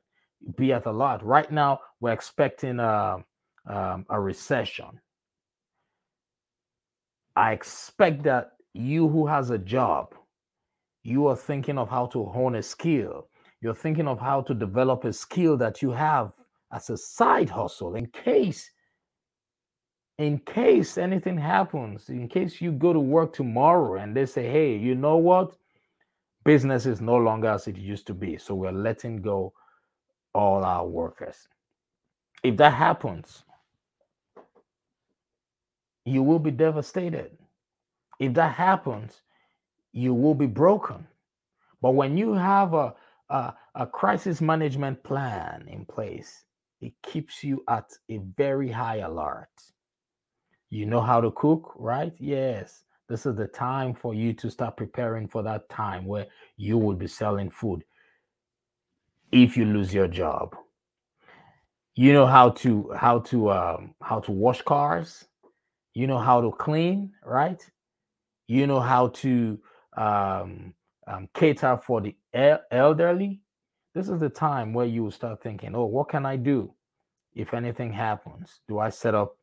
Be 0.58 0.74
at 0.74 0.86
alert. 0.86 1.22
Right 1.24 1.52
now, 1.52 1.80
we're 2.00 2.14
expecting 2.14 2.80
a, 2.80 3.18
um, 3.68 4.06
a 4.10 4.20
recession. 4.20 5.00
I 7.36 7.52
expect 7.52 8.24
that 8.24 8.52
you 8.74 9.08
who 9.08 9.26
has 9.28 9.50
a 9.50 9.58
job, 9.58 10.14
you 11.04 11.28
are 11.28 11.36
thinking 11.36 11.78
of 11.78 11.90
how 11.90 12.08
to 12.08 12.26
hone 12.26 12.56
a 12.56 12.64
skill. 12.64 13.28
You're 13.62 13.76
thinking 13.76 14.08
of 14.08 14.20
how 14.20 14.42
to 14.42 14.54
develop 14.54 15.06
a 15.06 15.14
skill 15.14 15.58
that 15.58 15.82
you 15.82 15.92
have 15.92 16.32
as 16.72 16.90
a 16.90 16.98
side 16.98 17.50
hustle 17.50 17.96
in 17.96 18.08
case 18.08 18.70
in 20.18 20.40
case 20.40 20.98
anything 20.98 21.38
happens, 21.38 22.10
in 22.10 22.28
case 22.30 22.62
you 22.62 22.72
go 22.72 22.94
to 22.94 23.00
work 23.00 23.34
tomorrow 23.34 23.96
and 24.02 24.16
they 24.16 24.26
say, 24.26 24.50
"Hey, 24.50 24.76
you 24.78 24.96
know 24.96 25.18
what? 25.18 25.56
Business 26.44 26.86
is 26.86 27.02
no 27.02 27.16
longer 27.18 27.50
as 27.50 27.68
it 27.68 27.78
used 27.78 28.08
to 28.08 28.14
be, 28.14 28.38
so 28.38 28.56
we're 28.56 28.72
letting 28.72 29.22
go 29.22 29.54
all 30.34 30.64
our 30.64 30.88
workers." 30.88 31.48
If 32.44 32.58
that 32.58 32.74
happens, 32.74 33.44
you 36.06 36.24
will 36.24 36.40
be 36.40 36.52
devastated 36.52 37.38
if 38.20 38.34
that 38.36 38.54
happens, 38.56 39.22
you 39.92 40.14
will 40.14 40.36
be 40.36 40.48
broken. 40.48 41.08
But 41.82 41.92
when 41.92 42.18
you 42.18 42.34
have 42.34 42.74
a, 42.74 42.96
a, 43.30 43.54
a, 43.76 43.88
crisis 43.88 44.42
management 44.42 45.04
plan 45.04 45.68
in 45.68 45.86
place, 45.86 46.46
it 46.82 46.94
keeps 47.04 47.44
you 47.44 47.64
at 47.70 47.92
a 48.10 48.18
very 48.38 48.72
high 48.72 48.98
alert. 48.98 49.50
You 50.70 50.86
know 50.86 51.02
how 51.02 51.22
to 51.22 51.32
cook, 51.32 51.74
right? 51.78 52.14
Yes. 52.18 52.84
This 53.08 53.26
is 53.26 53.36
the 53.36 53.48
time 53.48 53.94
for 53.94 54.14
you 54.14 54.34
to 54.34 54.50
start 54.50 54.78
preparing 54.78 55.28
for 55.28 55.44
that 55.44 55.70
time 55.70 56.06
where 56.06 56.26
you 56.58 56.78
will 56.78 56.96
be 56.96 57.08
selling 57.08 57.52
food 57.52 57.84
if 59.32 59.56
you 59.56 59.66
lose 59.66 59.94
your 59.94 60.08
job. 60.08 60.56
You 61.94 62.14
know 62.14 62.26
how 62.26 62.50
to 62.50 62.92
how 62.98 63.20
to 63.20 63.52
um, 63.52 63.96
how 64.02 64.20
to 64.22 64.32
wash 64.32 64.62
cars. 64.64 65.26
You 65.94 66.08
know 66.08 66.18
how 66.18 66.42
to 66.42 66.52
clean, 66.52 67.14
right? 67.24 67.62
you 68.48 68.68
know 68.68 68.80
how 68.80 69.08
to 69.10 69.60
um, 69.98 70.74
um, 71.08 71.30
cater 71.34 71.78
for 71.78 72.02
the 72.02 72.16
elderly, 72.72 73.42
this 73.94 74.10
is 74.10 74.20
the 74.20 74.30
time 74.30 74.74
where 74.74 74.86
you 74.86 75.04
will 75.04 75.12
start 75.12 75.42
thinking, 75.42 75.74
oh, 75.76 75.86
what 75.86 76.10
can 76.10 76.26
I 76.26 76.36
do 76.36 76.74
if 77.34 77.54
anything 77.54 77.92
happens? 77.94 78.60
Do 78.68 78.80
I 78.80 78.90
set 78.90 79.16
up 79.16 79.38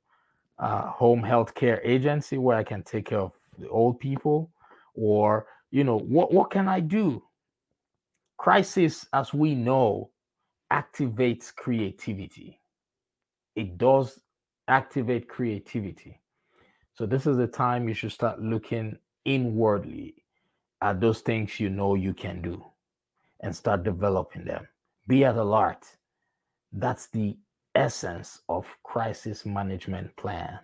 a 0.62 0.83
home 0.88 1.23
health 1.23 1.54
care 1.54 1.81
agency 1.85 2.38
where 2.38 2.57
I 2.57 2.62
can 2.62 2.83
take 2.85 3.07
care 3.07 3.21
of 3.21 3.33
the 3.59 3.69
old 3.69 3.99
people? 4.00 4.50
Or, 4.95 5.47
you 5.71 5.85
know, 5.85 5.99
what, 5.99 6.33
what 6.33 6.50
can 6.50 6.69
I 6.69 6.81
do? 6.81 7.23
Crisis, 8.38 9.07
as 9.12 9.35
we 9.35 9.54
know, 9.54 10.11
activates 10.73 11.54
creativity. 11.54 12.61
It 13.57 13.76
does 13.76 14.21
activate 14.69 15.28
creativity. 15.28 16.21
So 16.95 17.07
this 17.07 17.26
is 17.26 17.37
the 17.37 17.47
time 17.47 17.88
you 17.88 17.95
should 17.95 18.12
start 18.12 18.40
looking 18.40 18.97
inwardly 19.25 20.14
at 20.81 21.00
those 21.00 21.21
things 21.21 21.59
you 21.59 21.71
know 21.71 21.95
you 21.95 22.14
can 22.14 22.40
do 22.40 22.64
and 23.40 23.54
start 23.54 23.83
developing 23.83 24.45
them. 24.45 24.69
Be 25.07 25.25
at 25.25 25.37
alert. 25.37 25.85
That's 26.73 27.07
the 27.09 27.37
essence 27.75 28.41
of 28.49 28.67
crisis 28.83 29.45
management 29.47 30.14
plan. 30.17 30.59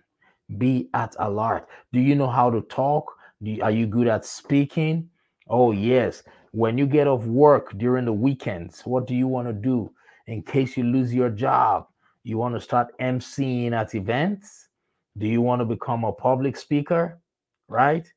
Be 0.57 0.89
at 0.93 1.15
alert. 1.19 1.67
Do 1.93 1.99
you 1.99 2.15
know 2.15 2.29
how 2.29 2.49
to 2.49 2.61
talk? 2.61 3.05
You, 3.39 3.63
are 3.63 3.71
you 3.71 3.87
good 3.87 4.07
at 4.07 4.25
speaking? 4.25 5.09
Oh, 5.49 5.71
yes. 5.71 6.23
When 6.51 6.77
you 6.77 6.87
get 6.87 7.07
off 7.07 7.23
work 7.25 7.77
during 7.77 8.05
the 8.05 8.13
weekends, 8.13 8.81
what 8.81 9.07
do 9.07 9.15
you 9.15 9.27
want 9.27 9.47
to 9.47 9.53
do 9.53 9.91
in 10.27 10.41
case 10.41 10.75
you 10.77 10.83
lose 10.83 11.13
your 11.13 11.29
job? 11.29 11.85
You 12.23 12.37
want 12.37 12.55
to 12.55 12.61
start 12.61 12.97
emceeing 12.99 13.71
at 13.73 13.95
events? 13.95 14.69
Do 15.17 15.27
you 15.27 15.41
want 15.41 15.61
to 15.61 15.65
become 15.65 16.03
a 16.03 16.11
public 16.11 16.57
speaker? 16.57 17.19
Right? 17.67 18.11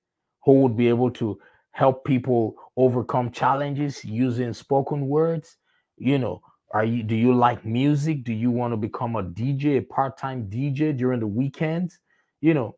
Who 0.45 0.63
would 0.63 0.77
be 0.77 0.89
able 0.89 1.11
to 1.13 1.39
help 1.73 2.05
people 2.05 2.55
overcome 2.77 3.31
challenges 3.31 4.05
using 4.05 4.53
spoken 4.53 5.07
words? 5.07 5.57
You 5.99 6.19
know, 6.19 6.43
are 6.73 6.85
you 6.85 7.02
do 7.02 7.14
you 7.14 7.35
like 7.35 7.64
music? 7.64 8.25
Do 8.25 8.33
you 8.33 8.50
want 8.50 8.73
to 8.73 8.76
become 8.76 9.17
a 9.17 9.23
DJ, 9.23 9.79
a 9.79 9.83
part-time 9.83 10.49
DJ 10.49 10.97
during 10.97 11.21
the 11.21 11.26
weekends? 11.26 11.99
You 12.41 12.55
know, 12.55 12.76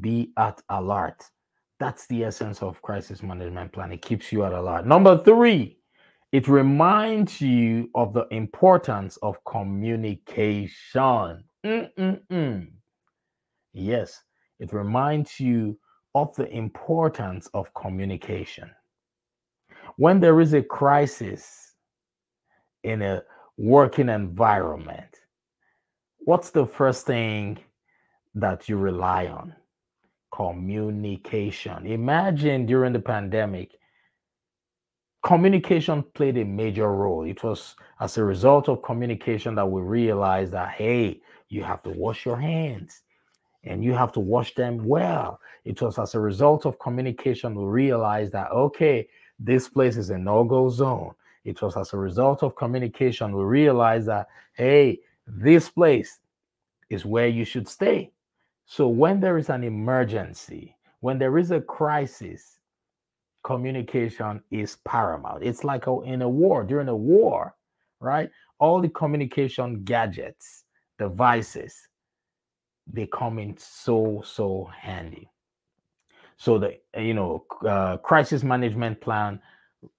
be 0.00 0.32
at 0.36 0.60
alert. 0.68 1.24
That's 1.80 2.06
the 2.08 2.24
essence 2.24 2.62
of 2.62 2.82
crisis 2.82 3.22
management 3.22 3.72
plan. 3.72 3.92
It 3.92 4.02
keeps 4.02 4.32
you 4.32 4.44
at 4.44 4.52
alert. 4.52 4.86
Number 4.86 5.22
three, 5.22 5.78
it 6.32 6.46
reminds 6.46 7.40
you 7.40 7.90
of 7.94 8.12
the 8.12 8.26
importance 8.30 9.16
of 9.22 9.42
communication. 9.44 11.44
Mm-mm-mm. 11.64 12.68
Yes, 13.72 14.22
it 14.58 14.72
reminds 14.72 15.40
you 15.40 15.78
of 16.14 16.34
the 16.36 16.50
importance 16.50 17.48
of 17.54 17.72
communication. 17.74 18.70
When 19.96 20.20
there 20.20 20.40
is 20.40 20.52
a 20.52 20.62
crisis 20.62 21.67
in 22.82 23.02
a 23.02 23.22
working 23.56 24.08
environment, 24.08 25.16
what's 26.18 26.50
the 26.50 26.66
first 26.66 27.06
thing 27.06 27.58
that 28.34 28.68
you 28.68 28.76
rely 28.76 29.26
on? 29.26 29.54
Communication. 30.32 31.86
Imagine 31.86 32.66
during 32.66 32.92
the 32.92 33.00
pandemic, 33.00 33.72
communication 35.24 36.02
played 36.14 36.36
a 36.36 36.44
major 36.44 36.92
role. 36.92 37.24
It 37.24 37.42
was 37.42 37.74
as 38.00 38.18
a 38.18 38.24
result 38.24 38.68
of 38.68 38.82
communication 38.82 39.54
that 39.56 39.66
we 39.66 39.80
realized 39.80 40.52
that, 40.52 40.70
hey, 40.70 41.20
you 41.48 41.62
have 41.62 41.82
to 41.82 41.90
wash 41.90 42.24
your 42.24 42.36
hands 42.36 43.02
and 43.64 43.82
you 43.82 43.92
have 43.92 44.12
to 44.12 44.20
wash 44.20 44.54
them 44.54 44.84
well. 44.84 45.40
It 45.64 45.80
was 45.82 45.98
as 45.98 46.14
a 46.14 46.20
result 46.20 46.66
of 46.66 46.78
communication 46.78 47.54
we 47.54 47.64
realized 47.64 48.32
that, 48.32 48.50
okay, 48.52 49.08
this 49.38 49.68
place 49.68 49.96
is 49.96 50.10
a 50.10 50.18
no 50.18 50.44
go 50.44 50.68
zone. 50.68 51.14
It 51.48 51.62
was 51.62 51.76
as 51.76 51.94
a 51.94 51.96
result 51.96 52.42
of 52.42 52.56
communication 52.56 53.34
we 53.34 53.42
realized 53.42 54.06
that, 54.08 54.28
hey, 54.52 55.00
this 55.26 55.70
place 55.70 56.18
is 56.90 57.06
where 57.06 57.28
you 57.28 57.44
should 57.44 57.66
stay. 57.66 58.12
So 58.66 58.86
when 58.88 59.18
there 59.18 59.38
is 59.38 59.48
an 59.48 59.64
emergency, 59.64 60.76
when 61.00 61.18
there 61.18 61.38
is 61.38 61.50
a 61.50 61.60
crisis, 61.60 62.58
communication 63.44 64.42
is 64.50 64.76
paramount. 64.84 65.42
It's 65.42 65.64
like 65.64 65.86
a, 65.86 66.00
in 66.02 66.20
a 66.20 66.28
war, 66.28 66.64
during 66.64 66.88
a 66.88 66.96
war, 66.96 67.54
right? 68.00 68.28
All 68.58 68.82
the 68.82 68.90
communication 68.90 69.84
gadgets, 69.84 70.64
devices, 70.98 71.88
they 72.86 73.06
come 73.06 73.38
in 73.38 73.56
so, 73.56 74.22
so 74.22 74.70
handy. 74.76 75.30
So 76.36 76.58
the 76.58 76.78
you 76.96 77.14
know 77.14 77.44
uh, 77.66 77.96
crisis 77.96 78.42
management 78.44 79.00
plan 79.00 79.40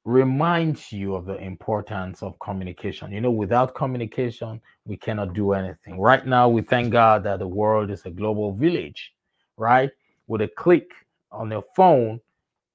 reminds 0.03 0.91
you 0.91 1.15
of 1.15 1.25
the 1.25 1.37
importance 1.37 2.21
of 2.21 2.37
communication. 2.39 3.11
You 3.11 3.21
know, 3.21 3.31
without 3.31 3.75
communication, 3.75 4.61
we 4.85 4.97
cannot 4.97 5.33
do 5.33 5.53
anything. 5.53 5.99
Right 5.99 6.25
now, 6.25 6.49
we 6.49 6.61
thank 6.61 6.91
God 6.91 7.23
that 7.23 7.39
the 7.39 7.47
world 7.47 7.89
is 7.91 8.05
a 8.05 8.09
global 8.09 8.53
village, 8.53 9.13
right? 9.57 9.89
With 10.27 10.41
a 10.41 10.47
click 10.47 10.91
on 11.31 11.51
your 11.51 11.63
phone, 11.75 12.19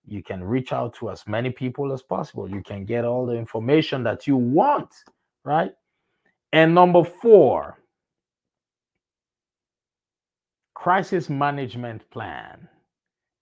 you 0.06 0.22
can 0.22 0.42
reach 0.42 0.72
out 0.72 0.94
to 0.94 1.10
as 1.10 1.26
many 1.26 1.50
people 1.50 1.92
as 1.92 2.02
possible. 2.02 2.48
You 2.48 2.62
can 2.62 2.84
get 2.84 3.04
all 3.04 3.26
the 3.26 3.34
information 3.34 4.02
that 4.04 4.26
you 4.26 4.36
want, 4.36 4.90
right? 5.44 5.72
And 6.52 6.74
number 6.74 7.04
four, 7.04 7.78
crisis 10.74 11.28
management 11.30 12.08
plan 12.10 12.68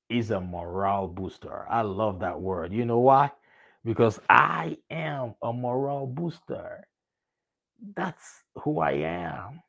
is 0.09 0.31
a 0.31 0.40
morale 0.40 1.09
booster. 1.09 1.66
I 1.68 1.83
love 1.83 2.20
that 2.20 2.40
word. 2.40 2.72
You 2.72 2.85
know 2.85 3.01
why? 3.01 3.31
Because 3.85 4.21
I 4.29 4.79
am 4.90 5.35
a 5.42 5.53
morale 5.53 6.07
booster. 6.07 6.87
That's 7.97 8.42
who 8.57 8.81
I 8.81 8.92
am. 8.92 9.62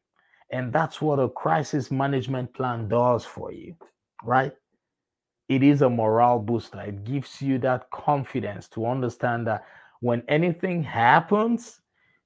And 0.51 0.71
that's 0.71 1.01
what 1.01 1.19
a 1.19 1.29
crisis 1.29 1.89
management 1.91 2.53
plan 2.53 2.87
does 2.87 3.25
for 3.25 3.51
you, 3.51 3.75
right? 4.23 4.53
It 5.49 5.63
is 5.63 5.81
a 5.81 5.89
morale 5.89 6.39
booster. 6.39 6.81
It 6.81 7.03
gives 7.03 7.41
you 7.41 7.57
that 7.59 7.89
confidence 7.91 8.67
to 8.69 8.85
understand 8.85 9.47
that 9.47 9.65
when 10.01 10.23
anything 10.27 10.83
happens, 10.83 11.81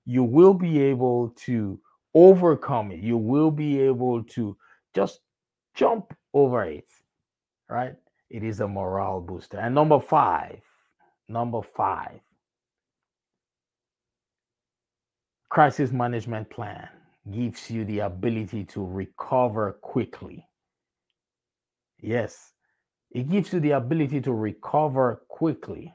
you 0.06 0.24
will 0.24 0.54
be 0.54 0.82
able 0.82 1.30
to 1.46 1.80
overcome 2.14 2.92
it. 2.92 3.00
You 3.00 3.18
will 3.18 3.52
be 3.52 3.80
able 3.82 4.24
to 4.24 4.58
just 4.96 5.20
jump 5.76 6.14
over 6.34 6.64
it, 6.64 6.88
right? 7.70 7.96
It 8.30 8.44
is 8.44 8.60
a 8.60 8.68
morale 8.68 9.22
booster. 9.22 9.58
And 9.60 9.76
number 9.76 10.00
five, 10.00 10.62
number 11.30 11.62
five, 11.62 12.20
crisis 15.50 15.92
management 15.92 16.50
plan 16.50 16.88
gives 17.32 17.70
you 17.70 17.84
the 17.86 18.00
ability 18.00 18.64
to 18.66 18.84
recover 18.84 19.74
quickly. 19.82 20.48
Yes, 22.02 22.54
it 23.12 23.30
gives 23.30 23.54
you 23.54 23.60
the 23.60 23.72
ability 23.72 24.22
to 24.22 24.34
recover 24.34 25.24
quickly. 25.28 25.94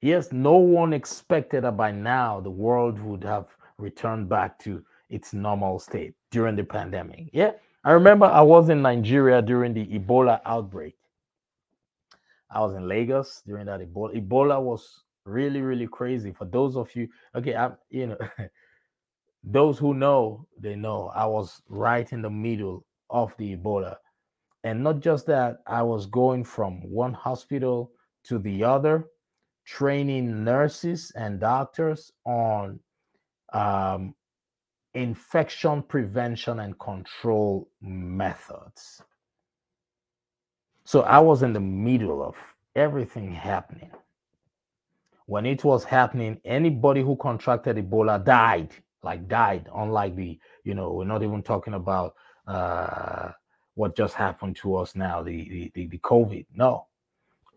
Yes, 0.00 0.32
no 0.32 0.56
one 0.56 0.92
expected 0.92 1.64
that 1.64 1.76
by 1.76 1.90
now 1.90 2.40
the 2.40 2.50
world 2.50 3.00
would 3.00 3.24
have 3.24 3.46
returned 3.78 4.28
back 4.28 4.58
to 4.60 4.84
its 5.10 5.32
normal 5.32 5.78
state 5.78 6.14
during 6.30 6.56
the 6.56 6.64
pandemic. 6.64 7.30
Yeah, 7.32 7.52
I 7.84 7.92
remember 7.92 8.26
I 8.26 8.42
was 8.42 8.68
in 8.68 8.82
Nigeria 8.82 9.42
during 9.42 9.74
the 9.74 9.86
Ebola 9.86 10.40
outbreak. 10.44 10.96
I 12.50 12.60
was 12.60 12.74
in 12.74 12.88
Lagos 12.88 13.42
during 13.46 13.66
that 13.66 13.80
Ebola. 13.80 14.14
Ebola 14.14 14.62
was 14.62 15.02
really, 15.24 15.60
really 15.60 15.86
crazy. 15.86 16.32
For 16.32 16.44
those 16.44 16.76
of 16.76 16.94
you, 16.94 17.08
okay, 17.34 17.54
I'm 17.54 17.76
you 17.90 18.08
know, 18.08 18.18
those 19.44 19.78
who 19.78 19.94
know, 19.94 20.46
they 20.58 20.76
know 20.76 21.10
I 21.14 21.26
was 21.26 21.62
right 21.68 22.10
in 22.12 22.22
the 22.22 22.30
middle 22.30 22.84
of 23.10 23.34
the 23.38 23.56
Ebola. 23.56 23.96
And 24.64 24.82
not 24.82 25.00
just 25.00 25.26
that, 25.26 25.58
I 25.66 25.82
was 25.82 26.06
going 26.06 26.44
from 26.44 26.80
one 26.82 27.12
hospital 27.12 27.92
to 28.24 28.38
the 28.38 28.64
other, 28.64 29.06
training 29.66 30.44
nurses 30.44 31.12
and 31.16 31.40
doctors 31.40 32.10
on 32.24 32.80
um, 33.52 34.14
infection 34.94 35.82
prevention 35.82 36.60
and 36.60 36.78
control 36.78 37.68
methods. 37.82 39.02
So 40.84 41.00
I 41.02 41.18
was 41.18 41.42
in 41.42 41.52
the 41.52 41.60
middle 41.60 42.22
of 42.22 42.36
everything 42.76 43.32
happening. 43.32 43.90
When 45.26 45.46
it 45.46 45.64
was 45.64 45.84
happening, 45.84 46.40
anybody 46.44 47.00
who 47.02 47.16
contracted 47.16 47.76
Ebola 47.76 48.22
died, 48.22 48.70
like 49.02 49.26
died, 49.26 49.68
unlike 49.74 50.14
the, 50.16 50.38
you 50.64 50.74
know, 50.74 50.92
we're 50.92 51.04
not 51.04 51.22
even 51.22 51.42
talking 51.42 51.74
about 51.74 52.14
uh, 52.46 53.30
what 53.74 53.96
just 53.96 54.14
happened 54.14 54.56
to 54.56 54.76
us 54.76 54.94
now, 54.94 55.22
the, 55.22 55.72
the, 55.74 55.86
the 55.86 55.98
COVID. 55.98 56.44
No. 56.54 56.86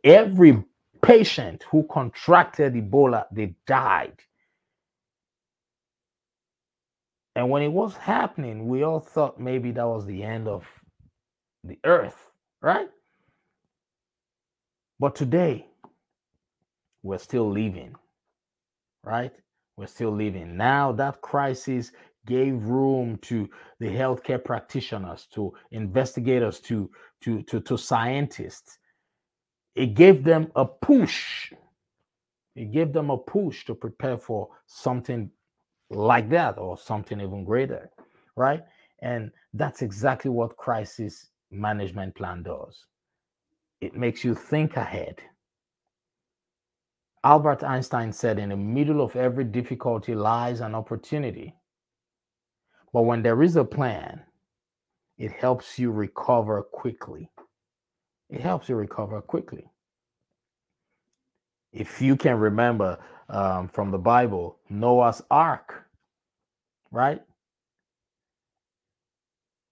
Every 0.03 0.63
patient 1.01 1.65
who 1.69 1.83
contracted 1.91 2.73
Ebola, 2.73 3.25
they 3.31 3.55
died. 3.65 4.17
And 7.35 7.49
when 7.49 7.61
it 7.61 7.71
was 7.71 7.95
happening, 7.97 8.67
we 8.67 8.83
all 8.83 8.99
thought 8.99 9.39
maybe 9.39 9.71
that 9.71 9.85
was 9.87 10.05
the 10.05 10.23
end 10.23 10.47
of 10.47 10.65
the 11.63 11.77
earth, 11.83 12.31
right? 12.61 12.89
But 14.99 15.15
today, 15.15 15.67
we're 17.03 17.19
still 17.19 17.49
living, 17.49 17.95
right? 19.03 19.31
We're 19.77 19.87
still 19.87 20.11
living. 20.11 20.57
Now 20.57 20.91
that 20.93 21.21
crisis 21.21 21.91
gave 22.25 22.63
room 22.63 23.17
to 23.23 23.49
the 23.79 23.87
healthcare 23.87 24.43
practitioners, 24.43 25.27
to 25.33 25.53
investigators, 25.71 26.59
to, 26.61 26.89
to, 27.21 27.43
to, 27.43 27.61
to 27.61 27.77
scientists. 27.77 28.79
It 29.75 29.93
gave 29.93 30.23
them 30.23 30.51
a 30.55 30.65
push. 30.65 31.53
It 32.55 32.71
gave 32.71 32.91
them 32.91 33.11
a 33.11 33.17
push 33.17 33.65
to 33.65 33.75
prepare 33.75 34.17
for 34.17 34.49
something 34.65 35.29
like 35.91 36.29
that 36.31 36.57
or 36.57 36.77
something 36.77 37.21
even 37.21 37.45
greater, 37.45 37.89
right? 38.35 38.63
And 39.01 39.31
that's 39.53 39.83
exactly 39.83 40.31
what 40.31 40.57
crisis 40.57 41.27
management 41.51 42.15
plan 42.15 42.43
does. 42.43 42.85
It 43.81 43.95
makes 43.95 44.23
you 44.23 44.35
think 44.35 44.77
ahead. 44.77 45.21
Albert 47.23 47.63
Einstein 47.63 48.13
said, 48.13 48.39
In 48.39 48.49
the 48.49 48.57
middle 48.57 49.01
of 49.01 49.15
every 49.15 49.45
difficulty 49.45 50.15
lies 50.15 50.61
an 50.61 50.75
opportunity. 50.75 51.55
But 52.93 53.03
when 53.03 53.23
there 53.23 53.43
is 53.43 53.55
a 53.57 53.65
plan, 53.65 54.23
it 55.17 55.31
helps 55.31 55.79
you 55.79 55.91
recover 55.91 56.63
quickly. 56.63 57.29
It 58.29 58.41
helps 58.41 58.69
you 58.69 58.75
recover 58.75 59.21
quickly. 59.21 59.65
if 61.71 62.01
you 62.01 62.15
can 62.15 62.39
remember 62.39 62.97
um, 63.29 63.67
from 63.69 63.91
the 63.91 63.97
Bible, 63.97 64.57
Noah's 64.69 65.21
Ark, 65.29 65.85
right? 66.91 67.21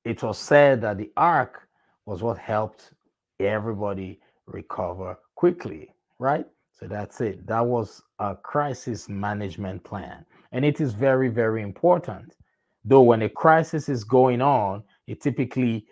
It 0.05 0.23
was 0.23 0.39
said 0.39 0.81
that 0.83 0.99
the 0.99 1.11
ark 1.17 1.69
was 2.05 2.23
what 2.23 2.39
helped 2.39 2.91
everybody 3.39 4.19
recover 4.47 5.17
quickly, 5.35 5.93
right? 6.19 6.45
So 6.71 6.87
that's 6.87 7.21
it. 7.21 7.45
That 7.47 7.65
was 7.65 8.01
a 8.19 8.35
crisis 8.35 9.07
management 9.07 9.83
plan. 9.83 10.25
And 10.51 10.65
it 10.65 10.81
is 10.81 10.93
very, 10.93 11.29
very 11.29 11.61
important. 11.61 12.35
Though 12.83 13.01
when 13.01 13.23
a 13.23 13.29
crisis 13.29 13.89
is 13.89 14.03
going 14.03 14.41
on, 14.41 14.83
it 15.07 15.21
typically 15.21 15.85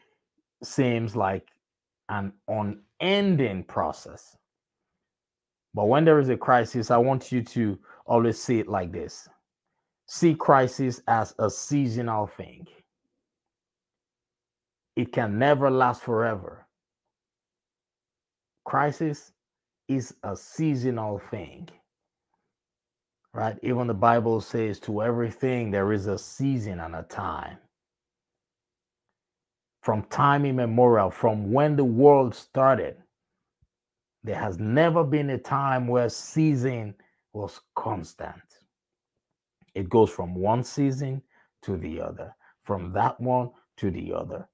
seems 0.64 1.16
like 1.16 1.48
an 2.10 2.34
unending 2.48 3.64
process. 3.64 4.38
But 5.74 5.86
when 5.86 6.06
there 6.06 6.20
is 6.20 6.30
a 6.30 6.38
crisis, 6.38 6.92
I 6.92 6.98
want 6.98 7.32
you 7.32 7.42
to 7.42 7.80
always 8.06 8.40
see 8.40 8.60
it 8.60 8.68
like 8.68 8.92
this 8.92 9.28
see 10.08 10.36
crisis 10.36 11.02
as 11.08 11.34
a 11.40 11.50
seasonal 11.50 12.28
thing, 12.28 12.68
it 14.96 15.12
can 15.12 15.40
never 15.40 15.72
last 15.72 16.02
forever. 16.04 16.68
Crisis 18.66 19.32
is 19.88 20.16
a 20.24 20.36
seasonal 20.36 21.20
thing. 21.32 21.70
Right? 23.34 23.58
Even 23.64 23.88
the 23.88 23.94
Bible 23.94 24.42
says 24.42 24.80
to 24.82 25.02
everything 25.02 25.72
there 25.72 25.92
is 25.92 26.08
a 26.08 26.18
season 26.18 26.80
and 26.80 26.96
a 26.96 27.04
time. 27.04 27.58
From 29.82 30.04
time 30.04 30.46
immemorial, 30.46 31.10
from 31.10 31.52
when 31.52 31.76
the 31.76 31.84
world 31.84 32.36
started, 32.36 32.96
there 34.24 34.40
has 34.40 34.58
never 34.58 35.04
been 35.04 35.32
a 35.32 35.38
time 35.38 35.88
where 35.88 36.08
season 36.10 36.96
was 37.34 37.60
constant. 37.76 38.42
It 39.76 39.90
goes 39.90 40.10
from 40.10 40.36
one 40.36 40.64
season 40.64 41.22
to 41.64 41.78
the 41.78 42.00
other, 42.00 42.34
from 42.64 42.94
that 42.94 43.20
one 43.20 43.50
to 43.78 43.92
the 43.92 44.14
other. 44.14 44.48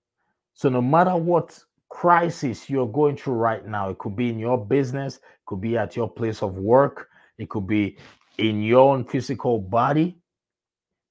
So, 0.53 0.69
no 0.69 0.81
matter 0.81 1.15
what 1.15 1.63
crisis 1.89 2.69
you're 2.69 2.87
going 2.87 3.17
through 3.17 3.35
right 3.35 3.65
now, 3.65 3.89
it 3.89 3.97
could 3.97 4.15
be 4.15 4.29
in 4.29 4.39
your 4.39 4.63
business, 4.63 5.17
it 5.17 5.21
could 5.45 5.61
be 5.61 5.77
at 5.77 5.95
your 5.95 6.09
place 6.09 6.41
of 6.43 6.55
work, 6.55 7.09
it 7.37 7.49
could 7.49 7.67
be 7.67 7.97
in 8.37 8.61
your 8.61 8.91
own 8.93 9.05
physical 9.05 9.59
body. 9.59 10.17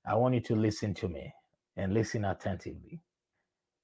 I 0.07 0.15
want 0.15 0.35
you 0.35 0.41
to 0.43 0.57
listen 0.57 0.95
to 0.95 1.09
me 1.09 1.33
and 1.77 1.95
listen 1.95 2.25
attentively. 2.25 3.01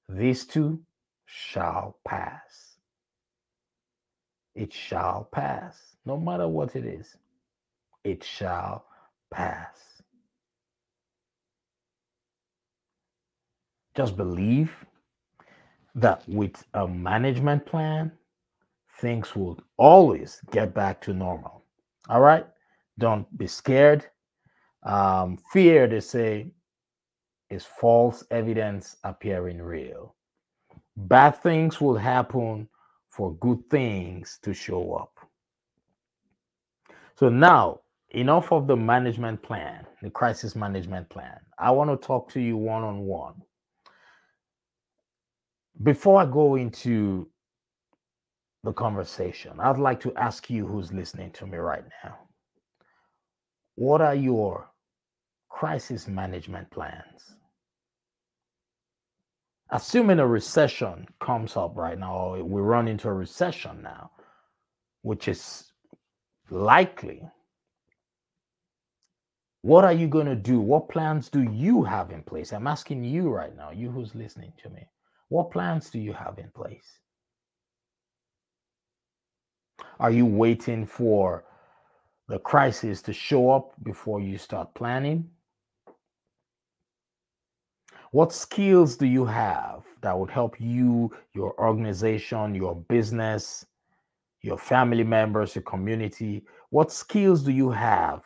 These 0.09 0.47
too 0.47 0.83
shall 1.27 1.99
pass 2.07 2.75
it 4.55 4.73
shall 4.73 5.29
pass. 5.33 5.97
No 6.05 6.19
matter 6.19 6.47
what 6.47 6.77
it 6.77 6.85
is, 6.87 7.17
it 8.05 8.23
shall 8.23 8.87
pass. 9.31 10.03
Just 13.97 14.17
believe 14.17 14.75
that 15.95 16.23
with 16.29 16.65
a 16.75 16.87
management 16.89 17.67
plan, 17.67 18.13
things 19.01 19.35
will 19.35 19.59
always 19.77 20.41
get 20.51 20.75
back 20.75 21.01
to 21.03 21.13
normal. 21.13 21.63
All 22.09 22.21
right? 22.21 22.47
Don't 22.99 23.27
be 23.37 23.47
scared. 23.47 24.07
Um, 24.83 25.39
fear, 25.53 25.87
they 25.87 26.01
say, 26.01 26.53
is 27.51 27.65
false 27.65 28.25
evidence 28.31 28.97
appearing 29.05 29.61
real. 29.63 30.15
Bad 30.97 31.43
things 31.43 31.81
will 31.81 31.97
happen 31.97 32.69
for 33.09 33.35
good 33.37 33.69
things 33.71 34.39
to 34.43 34.53
show 34.53 34.95
up. 34.95 35.13
So 37.17 37.29
now, 37.29 37.81
enough 38.11 38.53
of 38.53 38.67
the 38.67 38.77
management 38.77 39.43
plan, 39.43 39.87
the 40.03 40.11
crisis 40.11 40.57
management 40.57 41.09
plan. 41.09 41.39
I 41.59 41.71
want 41.71 41.91
to 41.91 42.07
talk 42.07 42.31
to 42.33 42.41
you 42.41 42.57
one 42.57 42.83
on 42.83 43.01
one. 43.01 43.35
Before 45.83 46.21
I 46.21 46.27
go 46.27 46.55
into 46.57 47.29
the 48.63 48.73
conversation, 48.73 49.61
I'd 49.61 49.79
like 49.79 50.01
to 50.01 50.15
ask 50.17 50.49
you 50.49 50.67
who's 50.67 50.93
listening 50.93 51.31
to 51.33 51.47
me 51.47 51.59
right 51.59 51.85
now 52.03 52.19
what 53.77 54.01
are 54.01 54.15
your 54.15 54.71
crisis 55.49 56.07
management 56.07 56.71
plans? 56.71 57.35
assuming 59.75 60.21
a 60.21 60.27
recession 60.27 61.07
comes 61.21 61.57
up 61.57 61.77
right 61.77 61.99
now, 61.99 62.37
we 62.37 62.61
run 62.61 62.87
into 62.87 63.09
a 63.09 63.13
recession 63.13 63.83
now, 63.83 64.11
which 65.03 65.27
is 65.27 65.73
likely. 66.49 67.23
What 69.63 69.85
are 69.85 69.93
you 69.93 70.07
going 70.07 70.27
to 70.27 70.37
do? 70.37 70.61
What 70.61 70.89
plans 70.89 71.29
do 71.29 71.43
you 71.43 71.83
have 71.83 72.11
in 72.11 72.23
place? 72.23 72.53
I'm 72.53 72.67
asking 72.67 73.03
you 73.03 73.31
right 73.31 73.57
now, 73.57 73.71
you 73.71 73.91
who's 73.91 74.15
listening 74.15 74.53
to 74.63 74.71
me. 74.71 74.87
What 75.35 75.51
plans 75.51 75.90
do 75.90 75.99
you 75.99 76.12
have 76.12 76.38
in 76.38 76.49
place? 76.55 77.01
Are 79.99 80.12
you 80.12 80.27
waiting 80.27 80.87
for 80.87 81.42
the 82.29 82.38
crisis 82.38 83.03
to 83.03 83.12
show 83.12 83.51
up 83.51 83.75
before 83.83 84.20
you 84.20 84.38
start 84.38 84.73
planning? 84.77 85.29
What 88.12 88.33
skills 88.33 88.97
do 88.97 89.07
you 89.07 89.25
have 89.25 89.83
that 90.03 90.16
would 90.16 90.31
help 90.31 90.61
you, 90.61 91.11
your 91.33 91.61
organization, 91.61 92.55
your 92.55 92.77
business, 92.77 93.66
your 94.42 94.57
family 94.57 95.03
members, 95.03 95.57
your 95.57 95.62
community? 95.62 96.44
What 96.70 96.92
skills 96.92 97.42
do 97.42 97.51
you 97.51 97.70
have 97.70 98.23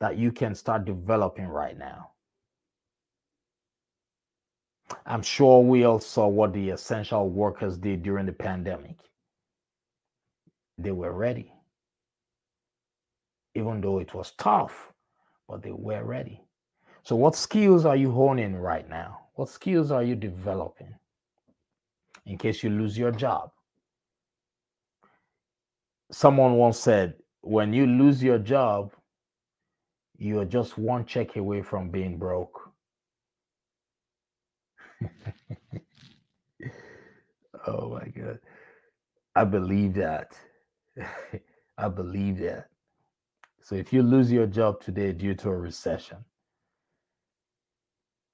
that 0.00 0.18
you 0.18 0.32
can 0.32 0.56
start 0.56 0.84
developing 0.84 1.46
right 1.46 1.78
now? 1.78 2.13
I'm 5.06 5.22
sure 5.22 5.62
we 5.62 5.84
all 5.84 6.00
saw 6.00 6.28
what 6.28 6.52
the 6.52 6.70
essential 6.70 7.28
workers 7.28 7.76
did 7.76 8.02
during 8.02 8.26
the 8.26 8.32
pandemic. 8.32 8.96
They 10.78 10.92
were 10.92 11.12
ready. 11.12 11.52
Even 13.54 13.80
though 13.80 13.98
it 13.98 14.14
was 14.14 14.32
tough, 14.32 14.92
but 15.48 15.62
they 15.62 15.72
were 15.72 16.04
ready. 16.04 16.42
So, 17.04 17.16
what 17.16 17.36
skills 17.36 17.84
are 17.84 17.96
you 17.96 18.10
honing 18.10 18.56
right 18.56 18.88
now? 18.88 19.20
What 19.34 19.48
skills 19.48 19.90
are 19.90 20.02
you 20.02 20.16
developing 20.16 20.94
in 22.26 22.38
case 22.38 22.62
you 22.62 22.70
lose 22.70 22.96
your 22.96 23.10
job? 23.12 23.50
Someone 26.10 26.54
once 26.54 26.78
said, 26.78 27.14
when 27.42 27.72
you 27.72 27.86
lose 27.86 28.22
your 28.22 28.38
job, 28.38 28.92
you 30.16 30.40
are 30.40 30.44
just 30.44 30.78
one 30.78 31.04
check 31.04 31.36
away 31.36 31.60
from 31.62 31.90
being 31.90 32.16
broke. 32.18 32.63
Oh 37.66 37.90
my 37.90 38.06
God. 38.08 38.38
I 39.36 39.44
believe 39.44 39.94
that. 39.94 40.36
I 41.78 41.88
believe 41.88 42.38
that. 42.38 42.68
So 43.62 43.74
if 43.74 43.92
you 43.92 44.02
lose 44.02 44.30
your 44.32 44.46
job 44.46 44.80
today 44.82 45.12
due 45.12 45.34
to 45.36 45.50
a 45.50 45.56
recession, 45.56 46.18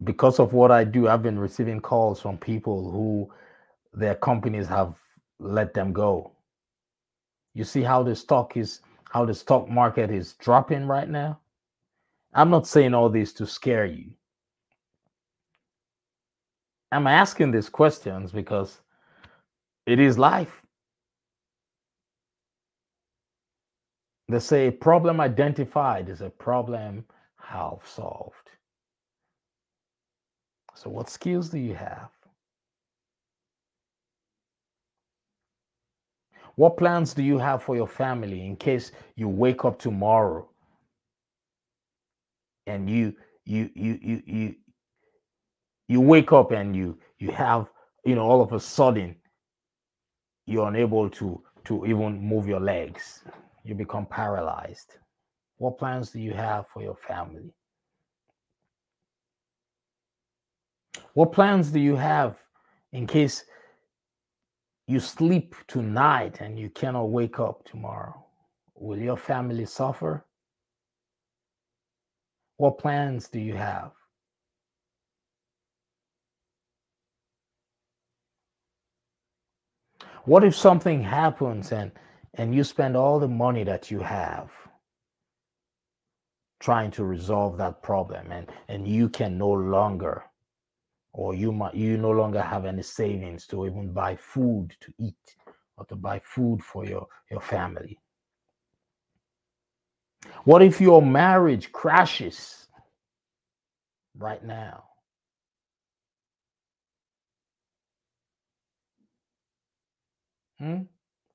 because 0.05 0.41
of 0.41 0.53
what 0.53 0.71
I 0.71 0.85
do, 0.85 1.09
I've 1.09 1.23
been 1.23 1.39
receiving 1.39 1.81
calls 1.81 2.21
from 2.21 2.39
people 2.39 2.91
who 2.91 3.31
their 3.93 4.15
companies 4.15 4.67
have 4.69 4.97
let 5.39 5.75
them 5.75 5.93
go. 5.93 6.33
You 7.55 7.65
see 7.65 7.83
how 7.83 8.03
the 8.03 8.17
stock 8.17 8.57
is, 8.57 8.81
how 9.11 9.25
the 9.25 9.35
stock 9.35 9.69
market 9.69 10.11
is 10.11 10.35
dropping 10.35 10.87
right 10.87 11.09
now? 11.09 11.41
I'm 12.35 12.51
not 12.51 12.67
saying 12.67 12.95
all 12.95 13.09
this 13.11 13.33
to 13.35 13.47
scare 13.47 13.87
you. 13.87 14.13
I'm 16.93 17.07
asking 17.07 17.53
these 17.53 17.69
questions 17.69 18.33
because 18.33 18.81
it 19.87 20.01
is 20.01 20.19
life. 20.19 20.63
They 24.29 24.41
say 24.41 24.71
problem 24.71 25.21
identified 25.21 26.09
is 26.09 26.21
a 26.23 26.31
problem 26.31 27.05
half 27.39 27.87
solved. 27.89 28.51
So, 30.75 30.91
what 30.91 31.11
skills 31.11 31.51
do 31.51 31.59
you 31.59 31.75
have? 31.75 32.11
What 36.57 36.77
plans 36.77 37.15
do 37.15 37.23
you 37.23 37.39
have 37.39 37.63
for 37.63 37.77
your 37.77 37.89
family 37.89 38.47
in 38.47 38.57
case 38.57 38.93
you 39.17 39.29
wake 39.29 39.65
up 39.65 39.79
tomorrow 39.79 40.49
and 42.67 42.91
you 42.91 43.15
you 43.47 43.71
you 43.75 43.99
you 44.03 44.23
you 44.27 44.55
you 45.91 46.01
wake 46.01 46.33
up 46.33 46.53
and 46.53 46.77
you 46.77 46.89
you 47.19 47.31
have 47.31 47.63
you 48.05 48.15
know 48.15 48.27
all 48.31 48.43
of 48.43 48.53
a 48.53 48.61
sudden 48.61 49.17
you're 50.47 50.69
unable 50.69 51.11
to 51.11 51.43
to 51.65 51.85
even 51.87 52.21
move 52.33 52.47
your 52.47 52.61
legs 52.61 53.25
you 53.65 53.75
become 53.75 54.07
paralyzed 54.07 54.91
what 55.59 55.79
plans 55.79 56.11
do 56.11 56.21
you 56.21 56.33
have 56.33 56.65
for 56.73 56.83
your 56.83 56.97
family 56.97 57.53
What 61.15 61.33
plans 61.33 61.71
do 61.71 61.81
you 61.81 61.97
have 61.97 62.37
in 62.93 63.07
case 63.07 63.45
you 64.87 65.01
sleep 65.01 65.55
tonight 65.67 66.41
and 66.41 66.59
you 66.59 66.71
cannot 66.71 67.11
wake 67.11 67.41
up 67.41 67.65
tomorrow? 67.65 68.27
will 68.75 68.99
your 68.99 69.17
family 69.17 69.67
suffer? 69.67 70.25
What 72.57 72.79
plans 72.79 73.29
do 73.29 73.39
you 73.39 73.55
have? 73.55 73.93
What 80.25 80.45
if 80.45 80.55
something 80.55 81.03
happens 81.03 81.73
and 81.73 81.93
and 82.35 82.55
you 82.55 82.63
spend 82.65 82.97
all 82.97 83.19
the 83.19 83.29
money 83.29 83.65
that 83.65 83.91
you 83.91 84.01
have 84.01 84.51
trying 86.61 86.91
to 86.93 87.05
resolve 87.05 87.57
that 87.59 87.83
problem 87.83 88.31
and 88.31 88.49
and 88.69 88.87
you 88.87 89.09
can 89.09 89.39
no 89.39 89.51
longer 89.51 90.25
or 91.13 91.35
you 91.35 91.53
might 91.53 91.75
you 91.75 91.97
no 91.97 92.11
longer 92.11 92.43
have 92.43 92.67
any 92.67 92.83
savings 92.83 93.47
to 93.49 93.67
even 93.67 93.93
buy 93.93 94.15
food 94.17 94.77
to 94.81 94.93
eat 94.99 95.37
or 95.77 95.87
to 95.87 95.97
buy 95.97 96.21
food 96.25 96.63
for 96.63 96.85
your 96.85 97.07
your 97.31 97.41
family? 97.41 97.99
What 100.45 100.63
if 100.63 100.81
your 100.81 101.03
marriage 101.03 101.73
crashes 101.73 102.69
right 104.17 104.45
now 104.45 104.90
hmm? 110.61 110.83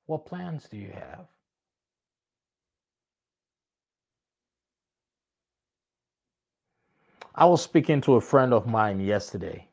what 0.06 0.24
plans 0.24 0.68
do 0.70 0.78
you 0.78 0.92
have 0.92 1.26
I 7.38 7.44
was 7.44 7.62
speaking 7.62 8.00
to 8.02 8.14
a 8.14 8.20
friend 8.20 8.54
of 8.54 8.66
mine 8.66 8.98
yesterday, 8.98 9.68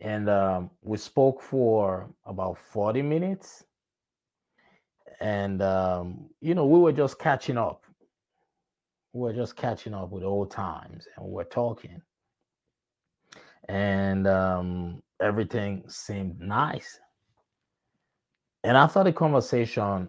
and 0.00 0.28
um, 0.28 0.70
we 0.82 0.96
spoke 0.96 1.40
for 1.40 2.08
about 2.26 2.58
40 2.58 3.02
minutes. 3.02 3.62
And, 5.20 5.62
um, 5.62 6.28
you 6.40 6.56
know, 6.56 6.66
we 6.66 6.80
were 6.80 6.92
just 6.92 7.20
catching 7.20 7.56
up. 7.56 7.84
We 9.12 9.20
were 9.20 9.32
just 9.32 9.54
catching 9.54 9.94
up 9.94 10.10
with 10.10 10.24
old 10.24 10.50
times, 10.50 11.06
and 11.16 11.24
we 11.24 11.32
were 11.32 11.44
talking. 11.44 12.02
And 13.68 14.26
um, 14.26 15.02
everything 15.20 15.84
seemed 15.88 16.40
nice. 16.40 16.98
And 18.64 18.76
after 18.76 19.04
the 19.04 19.12
conversation, 19.12 20.08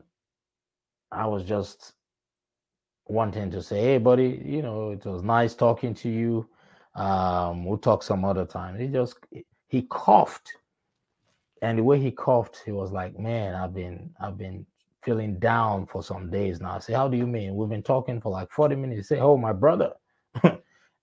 I 1.12 1.26
was 1.28 1.44
just 1.44 1.94
wanting 3.08 3.52
to 3.52 3.62
say, 3.62 3.82
"Hey, 3.82 3.98
buddy, 3.98 4.42
you 4.46 4.62
know, 4.62 4.92
it 4.92 5.06
was 5.06 5.24
nice 5.24 5.56
talking 5.56 5.94
to 5.96 6.10
you. 6.10 6.50
Um, 6.96 7.66
we'll 7.66 7.78
talk 7.78 8.04
some 8.04 8.26
other 8.26 8.46
time." 8.46 8.78
He 8.78 8.88
just 8.88 9.18
he 9.68 9.84
coughed, 9.84 10.52
and 11.62 11.78
the 11.78 11.84
way 11.84 12.00
he 12.00 12.12
coughed, 12.12 12.62
he 12.66 12.72
was 12.72 12.92
like, 12.92 13.18
"Man, 13.20 13.56
I've 13.56 13.74
been 13.74 14.14
I've 14.20 14.38
been 14.38 14.66
feeling 15.04 15.40
down 15.40 15.86
for 15.88 16.04
some 16.04 16.30
days 16.30 16.62
now." 16.62 16.76
I 16.76 16.80
say, 16.80 16.94
"How 16.94 17.08
do 17.08 17.18
you 17.18 17.28
mean? 17.28 17.56
We've 17.56 17.70
been 17.70 17.84
talking 17.84 18.22
for 18.22 18.32
like 18.32 18.52
forty 18.52 18.76
minutes." 18.76 19.10
He 19.10 19.16
say, 19.16 19.22
"Oh, 19.22 19.38
my 19.38 19.54
brother, 19.54 19.94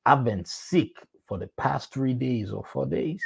I've 0.07 0.25
been 0.25 0.45
sick 0.45 0.91
for 1.27 1.39
the 1.39 1.49
past 1.57 1.93
three 1.93 2.15
days 2.15 2.53
or 2.53 2.65
four 2.65 2.87
days." 2.87 3.23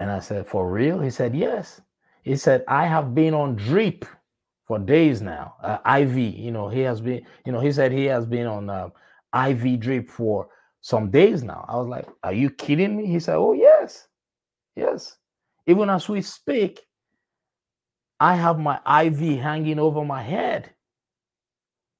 And 0.00 0.10
I 0.10 0.20
said, 0.20 0.48
"For 0.48 0.70
real?" 0.70 1.00
He 1.00 1.10
said, 1.10 1.36
"Yes." 1.36 1.80
He 2.22 2.36
said, 2.36 2.64
"I 2.66 2.86
have 2.86 3.14
been 3.14 3.34
on 3.34 3.56
drip." 3.56 4.04
for 4.70 4.78
days 4.78 5.20
now. 5.20 5.56
Uh, 5.64 5.78
IV, 6.00 6.16
you 6.16 6.52
know, 6.52 6.68
he 6.68 6.78
has 6.82 7.00
been, 7.00 7.26
you 7.44 7.50
know, 7.50 7.58
he 7.58 7.72
said 7.72 7.90
he 7.90 8.04
has 8.04 8.24
been 8.24 8.46
on 8.46 8.70
uh, 8.70 8.88
IV 9.34 9.80
drip 9.80 10.08
for 10.08 10.46
some 10.80 11.10
days 11.10 11.42
now. 11.42 11.64
I 11.68 11.74
was 11.74 11.88
like, 11.88 12.06
Are 12.22 12.32
you 12.32 12.50
kidding 12.50 12.96
me? 12.96 13.06
He 13.06 13.18
said, 13.18 13.34
Oh, 13.34 13.52
yes, 13.52 14.06
yes. 14.76 15.16
Even 15.66 15.90
as 15.90 16.08
we 16.08 16.22
speak, 16.22 16.82
I 18.20 18.36
have 18.36 18.60
my 18.60 18.76
IV 19.06 19.40
hanging 19.40 19.80
over 19.80 20.04
my 20.04 20.22
head. 20.22 20.70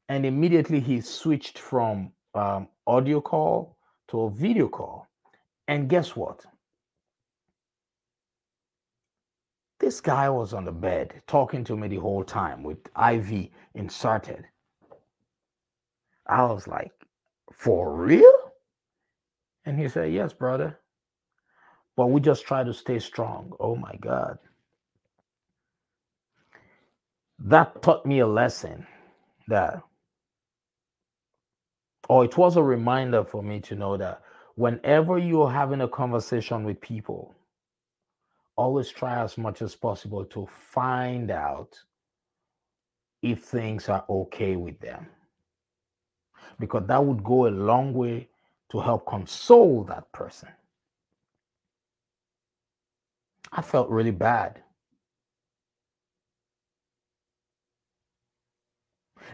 And 0.09 0.25
immediately 0.25 0.79
he 0.79 1.01
switched 1.01 1.59
from 1.59 2.13
um, 2.37 2.69
audio 2.87 3.21
call 3.21 3.79
to 4.11 4.21
a 4.21 4.31
video 4.31 4.69
call. 4.69 5.09
And 5.67 5.89
guess 5.89 6.15
what? 6.15 6.47
This 9.81 10.01
guy 10.03 10.31
was 10.31 10.55
on 10.55 10.67
the 10.67 10.73
bed 10.73 11.23
talking 11.27 11.65
to 11.65 11.77
me 11.77 11.89
the 11.89 11.97
whole 11.99 12.25
time 12.25 12.63
with 12.63 12.79
IV 12.97 13.49
inserted. 13.75 14.47
I 16.29 16.45
was 16.45 16.69
like, 16.69 16.93
for 17.53 17.95
real? 17.95 18.35
And 19.67 19.79
he 19.79 19.89
said, 19.89 20.13
yes, 20.13 20.33
brother. 20.33 20.79
But 21.97 22.09
we 22.09 22.21
just 22.21 22.47
try 22.47 22.65
to 22.65 22.75
stay 22.75 22.99
strong. 22.99 23.53
Oh 23.61 23.77
my 23.77 23.97
God. 24.01 24.39
That 27.41 27.83
taught 27.83 28.07
me 28.07 28.21
a 28.21 28.27
lesson 28.27 28.87
that, 29.49 29.83
or 32.09 32.25
it 32.25 32.37
was 32.39 32.57
a 32.57 32.63
reminder 32.63 33.25
for 33.25 33.43
me 33.43 33.61
to 33.61 33.75
know 33.77 33.97
that 33.97 34.23
whenever 34.57 35.19
you're 35.19 35.51
having 35.51 35.83
a 35.83 35.89
conversation 35.89 36.65
with 36.65 36.81
people, 36.81 37.35
always 38.61 38.91
try 38.91 39.23
as 39.23 39.39
much 39.39 39.63
as 39.63 39.75
possible 39.75 40.25
to 40.27 40.47
find 40.47 41.31
out 41.31 41.79
if 43.23 43.43
things 43.43 43.89
are 43.89 44.05
okay 44.09 44.57
with 44.57 44.79
them. 44.81 45.07
Because 46.59 46.87
that 46.87 47.03
would 47.03 47.25
go 47.25 47.47
a 47.47 47.49
long 47.49 47.95
way 47.95 48.29
to 48.71 48.81
help 48.81 49.07
console 49.07 49.83
that 49.85 50.13
person. 50.13 50.51
I 53.51 53.63
felt 53.63 53.89
really 53.89 54.11
bad. 54.11 54.63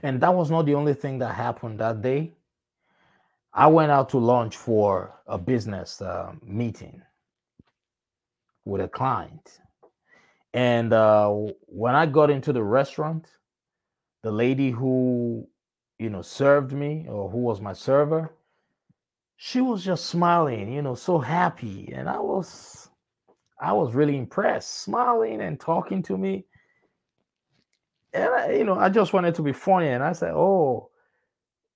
And 0.03 0.21
that 0.21 0.35
was 0.35 0.51
not 0.51 0.67
the 0.67 0.75
only 0.75 0.95
thing 0.95 1.19
that 1.19 1.35
happened 1.35 1.81
that 1.81 2.01
day. 2.01 2.33
I 3.53 3.67
went 3.67 3.91
out 3.91 4.09
to 4.11 4.19
lunch 4.19 4.57
for 4.57 5.15
a 5.27 5.37
business 5.39 6.01
uh, 6.01 6.33
meeting 6.43 7.03
with 8.67 8.83
a 8.83 8.89
client. 8.89 9.61
And 10.53 10.93
uh, 10.93 11.31
when 11.67 11.95
I 11.95 12.07
got 12.07 12.31
into 12.31 12.53
the 12.53 12.63
restaurant, 12.63 13.29
the 14.23 14.31
lady 14.31 14.71
who, 14.71 15.47
you 15.99 16.11
know, 16.11 16.23
served 16.23 16.73
me 16.73 17.07
or 17.09 17.31
who 17.31 17.39
was 17.39 17.61
my 17.61 17.73
server, 17.73 18.35
she 19.37 19.61
was 19.61 19.85
just 19.85 20.07
smiling, 20.07 20.73
you 20.73 20.83
know, 20.83 20.95
so 20.95 21.19
happy. 21.19 21.93
And 21.95 22.09
I 22.09 22.19
was, 22.19 22.89
I 23.61 23.73
was 23.73 23.95
really 23.95 24.17
impressed, 24.17 24.83
smiling 24.83 25.41
and 25.41 25.61
talking 25.61 26.03
to 26.05 26.19
me. 26.19 26.47
And 28.13 28.25
I, 28.25 28.53
you 28.53 28.65
know, 28.65 28.79
I 28.79 28.89
just 28.89 29.13
wanted 29.13 29.35
to 29.37 29.43
be 29.43 29.53
funny. 29.53 29.89
And 29.89 30.03
I 30.03 30.13
said, 30.13 30.33
Oh, 30.35 30.91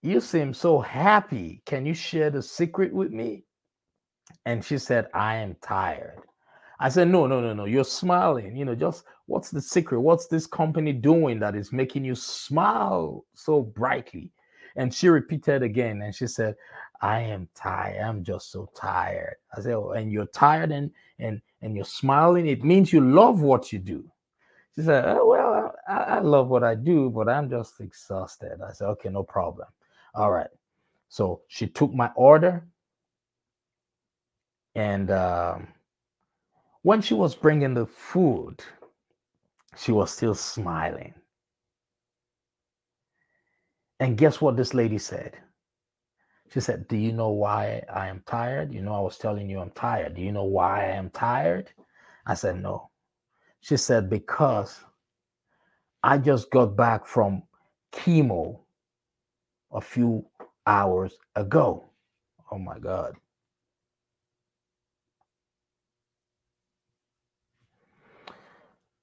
you 0.02 0.20
seem 0.20 0.54
so 0.54 0.80
happy. 0.80 1.62
Can 1.66 1.84
you 1.84 1.94
share 1.94 2.30
the 2.30 2.42
secret 2.42 2.92
with 2.94 3.12
me? 3.12 3.44
And 4.46 4.64
she 4.64 4.78
said, 4.78 5.08
I 5.12 5.36
am 5.36 5.56
tired. 5.60 6.22
I 6.80 6.88
said, 6.88 7.08
no, 7.08 7.26
no, 7.26 7.40
no, 7.40 7.52
no. 7.52 7.66
You're 7.66 7.84
smiling. 7.84 8.56
You 8.56 8.64
know, 8.64 8.74
just 8.74 9.04
what's 9.26 9.50
the 9.50 9.60
secret? 9.60 10.00
What's 10.00 10.26
this 10.26 10.46
company 10.46 10.94
doing 10.94 11.38
that 11.40 11.54
is 11.54 11.72
making 11.72 12.04
you 12.04 12.14
smile 12.14 13.26
so 13.34 13.62
brightly? 13.62 14.32
And 14.76 14.92
she 14.92 15.08
repeated 15.08 15.62
again 15.62 16.00
and 16.00 16.14
she 16.14 16.26
said, 16.26 16.56
I 17.02 17.20
am 17.20 17.48
tired. 17.54 18.00
I'm 18.00 18.24
just 18.24 18.50
so 18.50 18.70
tired. 18.74 19.36
I 19.54 19.60
said, 19.60 19.74
oh, 19.74 19.90
and 19.90 20.10
you're 20.10 20.26
tired 20.26 20.70
and 20.72 20.90
and 21.18 21.40
and 21.60 21.76
you're 21.76 21.84
smiling. 21.84 22.46
It 22.46 22.64
means 22.64 22.92
you 22.92 23.00
love 23.00 23.42
what 23.42 23.72
you 23.72 23.78
do. 23.78 24.10
She 24.74 24.82
said, 24.82 25.04
oh, 25.06 25.26
well, 25.26 25.74
I, 25.88 26.16
I 26.16 26.18
love 26.20 26.48
what 26.48 26.64
I 26.64 26.74
do, 26.74 27.10
but 27.10 27.28
I'm 27.28 27.50
just 27.50 27.80
exhausted. 27.80 28.60
I 28.66 28.72
said, 28.72 28.86
okay, 28.88 29.08
no 29.10 29.22
problem. 29.22 29.68
All 30.14 30.30
right. 30.30 30.50
So 31.08 31.42
she 31.48 31.66
took 31.66 31.92
my 31.92 32.10
order 32.14 32.64
and 34.74 35.10
um, 35.10 35.68
when 36.82 37.02
she 37.02 37.14
was 37.14 37.34
bringing 37.34 37.74
the 37.74 37.86
food, 37.86 38.62
she 39.76 39.92
was 39.92 40.10
still 40.10 40.34
smiling. 40.34 41.14
And 44.00 44.16
guess 44.16 44.40
what 44.40 44.56
this 44.56 44.74
lady 44.74 44.98
said? 44.98 45.36
She 46.52 46.60
said, 46.60 46.88
Do 46.88 46.96
you 46.96 47.12
know 47.12 47.30
why 47.30 47.82
I 47.92 48.08
am 48.08 48.22
tired? 48.26 48.72
You 48.72 48.82
know, 48.82 48.94
I 48.94 49.00
was 49.00 49.18
telling 49.18 49.48
you 49.48 49.60
I'm 49.60 49.70
tired. 49.70 50.14
Do 50.16 50.22
you 50.22 50.32
know 50.32 50.44
why 50.44 50.86
I 50.86 50.92
am 50.92 51.10
tired? 51.10 51.70
I 52.26 52.34
said, 52.34 52.60
No. 52.60 52.90
She 53.60 53.76
said, 53.76 54.10
Because 54.10 54.80
I 56.02 56.18
just 56.18 56.50
got 56.50 56.76
back 56.76 57.06
from 57.06 57.42
chemo 57.92 58.60
a 59.72 59.80
few 59.80 60.26
hours 60.66 61.14
ago. 61.36 61.90
Oh 62.50 62.58
my 62.58 62.78
God. 62.78 63.14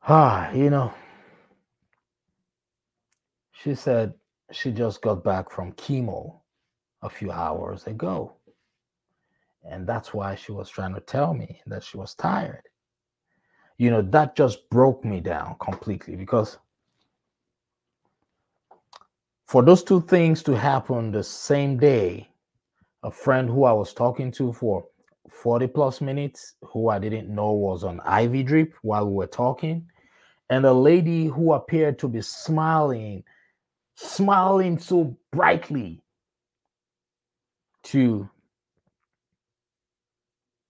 Ah, 0.09 0.49
you 0.51 0.69
know, 0.69 0.93
she 3.51 3.75
said 3.75 4.13
she 4.51 4.71
just 4.71 5.01
got 5.01 5.23
back 5.23 5.51
from 5.51 5.73
chemo 5.73 6.39
a 7.01 7.09
few 7.09 7.31
hours 7.31 7.85
ago. 7.87 8.37
And 9.69 9.85
that's 9.85 10.13
why 10.13 10.35
she 10.35 10.53
was 10.53 10.69
trying 10.69 10.93
to 10.95 11.01
tell 11.01 11.33
me 11.33 11.61
that 11.67 11.83
she 11.83 11.97
was 11.97 12.15
tired. 12.15 12.63
You 13.77 13.91
know, 13.91 14.01
that 14.01 14.35
just 14.35 14.69
broke 14.69 15.03
me 15.03 15.19
down 15.19 15.57
completely 15.59 16.15
because 16.15 16.57
For 19.47 19.63
those 19.63 19.81
two 19.81 20.01
things 20.01 20.43
to 20.43 20.57
happen 20.57 21.11
the 21.11 21.23
same 21.23 21.77
day, 21.77 22.29
a 23.03 23.11
friend 23.11 23.49
who 23.49 23.63
I 23.63 23.71
was 23.71 23.93
talking 23.93 24.29
to 24.33 24.51
for 24.51 24.85
40 25.29 25.67
plus 25.67 26.01
minutes, 26.01 26.55
who 26.61 26.89
I 26.89 26.99
didn't 26.99 27.33
know 27.33 27.53
was 27.53 27.85
on 27.85 28.01
IV 28.05 28.45
drip 28.45 28.73
while 28.81 29.05
we 29.07 29.13
were 29.13 29.27
talking, 29.27 29.89
and 30.49 30.65
a 30.65 30.73
lady 30.73 31.27
who 31.27 31.53
appeared 31.53 31.99
to 31.99 32.07
be 32.07 32.21
smiling, 32.21 33.23
smiling 33.95 34.79
so 34.79 35.17
brightly 35.31 36.01
to 37.83 38.29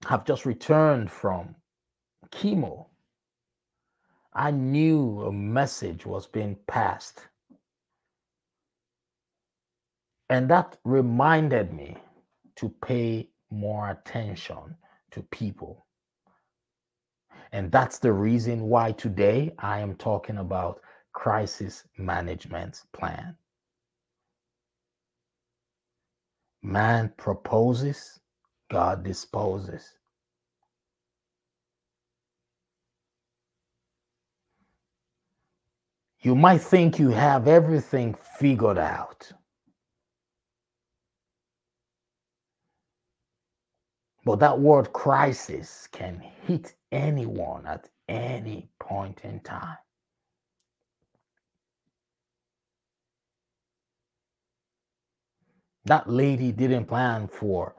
have 0.07 0.25
just 0.25 0.45
returned 0.45 1.11
from 1.11 1.55
chemo. 2.31 2.85
I 4.33 4.51
knew 4.51 5.23
a 5.23 5.31
message 5.31 6.05
was 6.05 6.27
being 6.27 6.57
passed. 6.67 7.27
And 10.29 10.49
that 10.49 10.77
reminded 10.83 11.73
me 11.73 11.97
to 12.57 12.69
pay 12.85 13.29
more 13.49 13.89
attention 13.89 14.77
to 15.11 15.21
people. 15.23 15.86
And 17.53 17.71
that's 17.71 17.99
the 17.99 18.13
reason 18.13 18.63
why 18.63 18.93
today 18.93 19.53
I 19.59 19.79
am 19.79 19.95
talking 19.95 20.37
about 20.37 20.81
crisis 21.13 21.85
management 21.97 22.83
plan. 22.93 23.35
Man 26.63 27.13
proposes, 27.17 28.19
God 28.71 29.03
disposes. 29.03 29.89
You 36.21 36.35
might 36.35 36.61
think 36.61 36.99
you 36.99 37.09
have 37.11 37.47
everything 37.47 38.15
figured 38.39 38.79
out. 38.79 39.31
But 44.27 44.41
that 44.41 44.59
word 44.59 44.91
crisis 44.91 45.87
can 45.89 46.19
hit 46.19 46.75
anyone 46.91 47.65
at 47.65 47.87
any 48.09 48.69
point 48.77 49.21
in 49.23 49.39
time. 49.39 49.77
That 55.85 56.09
lady 56.09 56.51
didn't 56.51 56.87
plan 56.87 57.29
for 57.29 57.73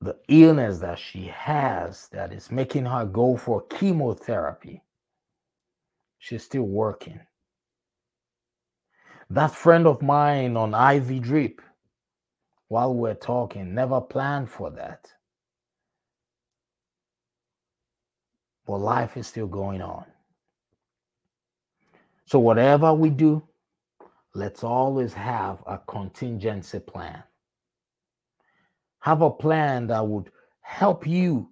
the 0.00 0.16
illness 0.28 0.78
that 0.78 1.00
she 1.00 1.24
has 1.26 2.06
that 2.12 2.32
is 2.32 2.52
making 2.52 2.86
her 2.86 3.04
go 3.04 3.36
for 3.36 3.62
chemotherapy. 3.62 4.80
She's 6.20 6.44
still 6.44 6.68
working. 6.68 7.18
That 9.28 9.50
friend 9.50 9.88
of 9.88 10.02
mine 10.02 10.56
on 10.56 10.72
IV 10.72 11.20
drip 11.20 11.60
while 12.68 12.94
we're 12.94 13.14
talking, 13.14 13.74
never 13.74 14.00
planned 14.00 14.50
for 14.50 14.70
that. 14.70 15.06
But 18.66 18.78
life 18.78 19.16
is 19.16 19.26
still 19.26 19.46
going 19.46 19.82
on. 19.82 20.04
So, 22.26 22.38
whatever 22.38 22.94
we 22.94 23.10
do, 23.10 23.42
let's 24.34 24.64
always 24.64 25.12
have 25.12 25.62
a 25.66 25.78
contingency 25.86 26.80
plan. 26.80 27.22
Have 29.00 29.20
a 29.20 29.30
plan 29.30 29.86
that 29.88 30.06
would 30.06 30.30
help 30.62 31.06
you 31.06 31.50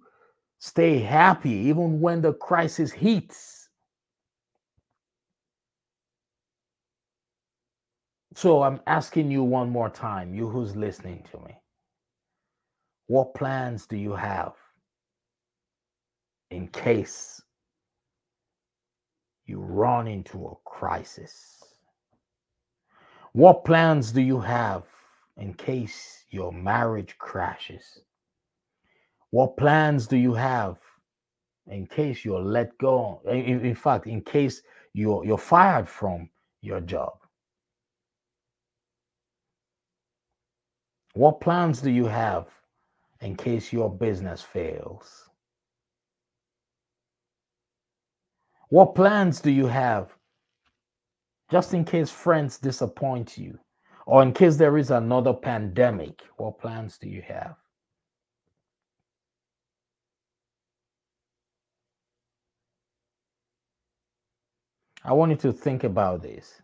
stay 0.57 0.97
happy 0.97 1.51
even 1.51 2.01
when 2.01 2.21
the 2.21 2.33
crisis 2.33 2.91
hits. 2.91 3.62
So 8.35 8.63
I'm 8.63 8.79
asking 8.87 9.29
you 9.29 9.43
one 9.43 9.69
more 9.69 9.89
time, 9.89 10.33
you 10.33 10.49
who's 10.49 10.75
listening 10.75 11.23
to 11.31 11.37
me. 11.41 11.55
What 13.07 13.35
plans 13.35 13.85
do 13.85 13.95
you 13.95 14.13
have 14.13 14.53
in 16.49 16.67
case 16.69 17.41
you 19.45 19.59
run 19.59 20.07
into 20.07 20.47
a 20.47 20.55
crisis? 20.65 21.61
What 23.33 23.65
plans 23.65 24.11
do 24.11 24.21
you 24.21 24.39
have 24.39 24.83
in 25.37 25.53
case 25.53 26.25
your 26.29 26.51
marriage 26.51 27.15
crashes? 27.19 27.99
What 29.29 29.57
plans 29.57 30.07
do 30.07 30.17
you 30.17 30.33
have 30.33 30.77
in 31.67 31.85
case 31.85 32.25
you're 32.25 32.41
let 32.41 32.77
go? 32.77 33.21
In, 33.27 33.63
in 33.63 33.75
fact, 33.75 34.07
in 34.07 34.21
case 34.21 34.63
you're, 34.93 35.23
you're 35.25 35.37
fired 35.37 35.87
from 35.87 36.29
your 36.61 36.79
job? 36.81 37.13
What 41.13 41.41
plans 41.41 41.79
do 41.79 41.91
you 41.91 42.05
have 42.05 42.47
in 43.21 43.35
case 43.35 43.71
your 43.71 43.89
business 43.89 44.41
fails? 44.41 45.29
What 48.69 48.95
plans 48.95 49.39
do 49.39 49.51
you 49.51 49.67
have 49.67 50.11
just 51.51 51.75
in 51.75 51.85
case 51.85 52.09
friends 52.09 52.57
disappoint 52.57 53.37
you 53.37 53.59
or 54.07 54.23
in 54.23 54.33
case 54.33 54.57
there 54.57 54.75
is 54.79 54.89
another 54.89 55.33
pandemic? 55.33 56.23
What 56.37 56.57
plans 56.57 56.97
do 56.97 57.07
you 57.07 57.21
have? 57.21 57.55
I 65.05 65.13
want 65.13 65.29
you 65.29 65.37
to 65.37 65.53
think 65.53 65.83
about 65.83 66.23
this 66.23 66.62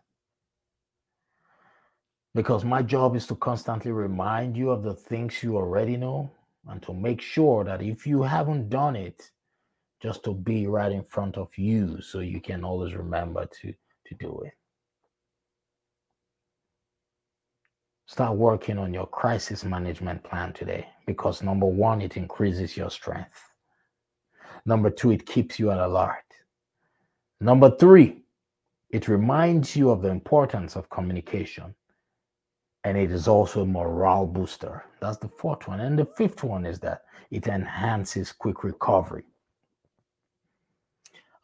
because 2.34 2.64
my 2.64 2.82
job 2.82 3.16
is 3.16 3.26
to 3.26 3.34
constantly 3.36 3.90
remind 3.90 4.56
you 4.56 4.70
of 4.70 4.82
the 4.82 4.94
things 4.94 5.42
you 5.42 5.56
already 5.56 5.96
know 5.96 6.30
and 6.68 6.82
to 6.82 6.94
make 6.94 7.20
sure 7.20 7.64
that 7.64 7.82
if 7.82 8.06
you 8.06 8.22
haven't 8.22 8.68
done 8.68 8.96
it 8.96 9.30
just 10.00 10.22
to 10.24 10.32
be 10.34 10.66
right 10.66 10.92
in 10.92 11.02
front 11.02 11.36
of 11.36 11.48
you 11.56 12.00
so 12.00 12.20
you 12.20 12.40
can 12.40 12.64
always 12.64 12.94
remember 12.94 13.46
to 13.46 13.72
to 14.06 14.14
do 14.16 14.40
it. 14.44 14.54
Start 18.06 18.36
working 18.36 18.76
on 18.76 18.92
your 18.92 19.06
crisis 19.06 19.64
management 19.64 20.24
plan 20.24 20.52
today 20.52 20.88
because 21.06 21.42
number 21.42 21.66
1 21.66 22.02
it 22.02 22.16
increases 22.16 22.76
your 22.76 22.90
strength. 22.90 23.40
Number 24.66 24.90
2 24.90 25.12
it 25.12 25.26
keeps 25.26 25.58
you 25.58 25.70
at 25.70 25.78
alert 25.78 26.24
number 27.40 27.70
3 27.70 28.22
it 28.90 29.08
reminds 29.08 29.74
you 29.74 29.90
of 29.90 30.02
the 30.02 30.10
importance 30.10 30.76
of 30.76 30.90
communication 30.90 31.74
and 32.84 32.96
it 32.96 33.10
is 33.10 33.28
also 33.28 33.62
a 33.62 33.66
morale 33.66 34.26
booster. 34.26 34.84
That's 35.00 35.18
the 35.18 35.28
fourth 35.28 35.68
one. 35.68 35.80
And 35.80 35.98
the 35.98 36.06
fifth 36.16 36.42
one 36.42 36.64
is 36.64 36.78
that 36.80 37.02
it 37.30 37.46
enhances 37.46 38.32
quick 38.32 38.64
recovery. 38.64 39.24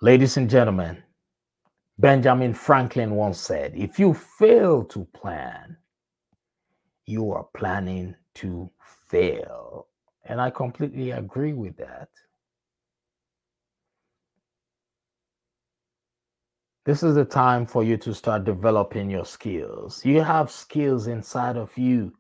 Ladies 0.01 0.37
and 0.37 0.49
gentlemen, 0.49 1.03
Benjamin 1.99 2.53
Franklin 2.53 3.15
once 3.15 3.39
said, 3.39 3.73
if 3.75 3.99
you 3.99 4.13
fail 4.13 4.85
to 4.85 5.07
plan, 5.15 5.77
you 7.07 7.33
are 7.33 7.47
planning 7.57 8.15
to 8.35 8.71
fail. 9.09 9.87
And 10.25 10.41
I 10.41 10.51
completely 10.51 11.13
agree 11.13 11.53
with 11.53 11.77
that. 11.79 12.09
This 16.87 17.03
is 17.03 17.17
the 17.17 17.25
time 17.25 17.67
for 17.67 17.83
you 17.83 17.97
to 17.97 18.15
start 18.15 18.45
developing 18.45 19.11
your 19.11 19.25
skills. 19.25 20.05
You 20.05 20.21
have 20.23 20.53
skills 20.53 21.09
inside 21.09 21.57
of 21.57 21.77
you. 21.77 22.13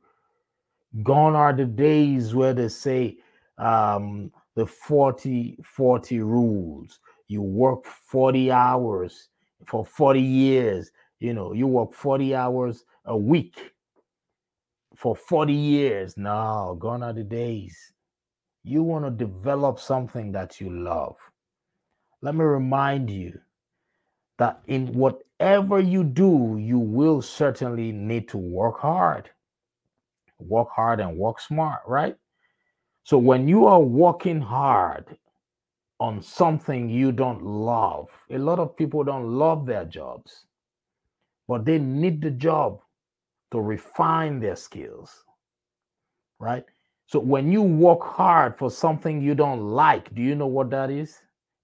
Gone 1.05 1.37
are 1.37 1.53
the 1.53 1.67
days 1.67 2.35
where 2.35 2.53
they 2.53 2.67
say 2.67 3.19
um, 3.59 4.33
the 4.57 4.67
40 4.67 5.59
40 5.63 6.19
rules. 6.19 6.99
You 7.29 7.43
work 7.43 7.85
40 7.85 8.51
hours 8.51 9.29
for 9.67 9.87
40 9.87 10.21
years. 10.21 10.91
You 11.21 11.33
know, 11.33 11.53
you 11.53 11.69
work 11.69 11.93
40 11.93 12.35
hours 12.35 12.85
a 13.05 13.17
week 13.17 13.71
for 14.97 15.15
40 15.15 15.53
years. 15.53 16.17
No, 16.17 16.77
gone 16.81 17.05
are 17.05 17.13
the 17.13 17.23
days. 17.23 17.93
You 18.65 18.83
want 18.83 19.05
to 19.05 19.13
develop 19.13 19.79
something 19.79 20.33
that 20.33 20.61
you 20.61 20.71
love. 20.71 21.15
Let 22.21 22.35
me 22.35 22.45
remind 22.45 23.11
you 23.11 23.39
that 24.39 24.61
in 24.67 24.93
whatever 24.93 25.81
you 25.81 26.05
do, 26.05 26.57
you 26.61 26.79
will 26.79 27.23
certainly 27.23 27.93
need 27.93 28.29
to 28.29 28.39
work 28.39 28.79
hard. 28.81 29.31
Work 30.39 30.69
hard 30.75 31.01
and 31.01 31.17
work 31.17 31.41
smart, 31.41 31.81
right? 31.87 32.17
So 33.05 33.17
when 33.19 33.49
you 33.49 33.67
are 33.67 33.81
working 33.81 34.41
hard 34.41 35.17
on 36.01 36.21
something 36.21 36.91
you 36.91 37.13
don't 37.13 37.43
love, 37.43 38.09
a 38.31 38.39
lot 38.39 38.59
of 38.59 38.77
people 38.77 39.05
don't 39.05 39.31
love 39.31 39.65
their 39.65 39.85
jobs, 39.85 40.45
but 41.49 41.65
they 41.65 41.79
need 41.79 42.21
the 42.21 42.33
job 42.33 42.81
to 43.53 43.61
refine 43.61 44.41
their 44.41 44.57
skills, 44.57 45.25
right? 46.39 46.65
So 47.07 47.21
when 47.21 47.51
you 47.53 47.63
work 47.63 48.03
hard 48.03 48.59
for 48.59 48.71
something 48.71 49.23
you 49.23 49.35
don't 49.37 49.63
like, 49.63 50.13
do 50.15 50.21
you 50.21 50.35
know 50.35 50.49
what 50.49 50.71
that 50.71 50.91
is? 50.91 51.17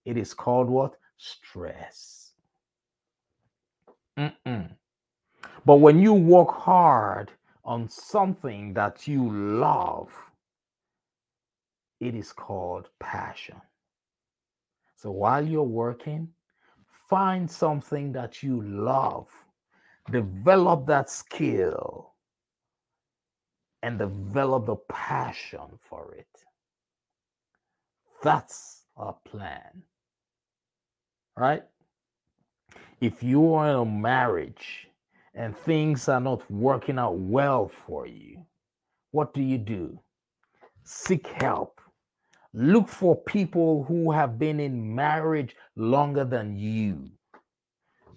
It 0.05 0.17
is 0.17 0.33
called 0.33 0.69
what? 0.69 0.95
Stress. 1.19 2.22
Mm-mm. 4.19 4.71
But 5.67 5.77
when 5.77 6.01
you 6.01 6.15
work 6.15 6.51
hard 6.51 7.31
on 7.65 7.89
something 7.89 8.75
that 8.75 9.09
you 9.09 9.31
love, 9.31 10.11
it 12.01 12.15
is 12.15 12.33
called 12.33 12.89
passion. 13.01 13.61
So 14.97 15.11
while 15.11 15.47
you're 15.47 15.63
working, 15.65 16.29
find 17.11 17.51
something 17.51 18.13
that 18.13 18.43
you 18.43 18.63
love, 18.63 19.29
develop 20.11 20.87
that 20.87 21.11
skill, 21.11 22.15
and 23.83 23.99
develop 23.99 24.67
the 24.67 24.77
passion 24.89 25.79
for 25.79 26.15
it. 26.15 26.29
That's 28.23 28.85
a 28.97 29.13
plan, 29.13 29.83
right? 31.37 31.63
If 33.03 33.21
you 33.21 33.53
are 33.55 33.69
in 33.69 33.75
a 33.75 33.85
marriage 33.85 34.87
and 35.35 35.59
things 35.59 36.09
are 36.09 36.21
not 36.21 36.49
working 36.49 37.01
out 37.01 37.17
well 37.17 37.67
for 37.67 38.07
you, 38.07 38.47
what 39.11 39.35
do 39.35 39.43
you 39.43 39.59
do? 39.59 39.99
Seek 40.85 41.27
help. 41.27 41.81
Look 42.55 42.89
for 42.89 43.21
people 43.21 43.83
who 43.89 44.13
have 44.13 44.39
been 44.39 44.61
in 44.61 44.95
marriage 44.95 45.57
longer 45.75 46.25
than 46.25 46.57
you. 46.57 47.11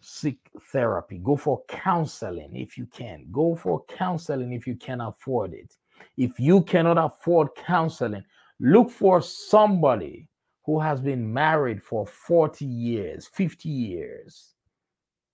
Seek 0.02 0.38
therapy. 0.72 1.18
Go 1.18 1.36
for 1.36 1.64
counseling 1.68 2.56
if 2.56 2.78
you 2.78 2.86
can. 2.86 3.26
Go 3.32 3.56
for 3.56 3.84
counseling 3.86 4.54
if 4.54 4.68
you 4.68 4.76
can 4.76 5.02
afford 5.02 5.56
it. 5.56 5.74
If 6.16 6.40
you 6.40 6.62
cannot 6.62 7.00
afford 7.00 7.56
counseling, 7.56 8.24
look 8.60 8.92
for 8.92 9.20
somebody 9.20 10.28
who 10.64 10.80
has 10.80 11.02
been 11.02 11.34
married 11.34 11.82
for 11.82 12.06
40 12.06 12.66
years, 12.66 13.26
50 13.26 13.68
years 13.68 14.55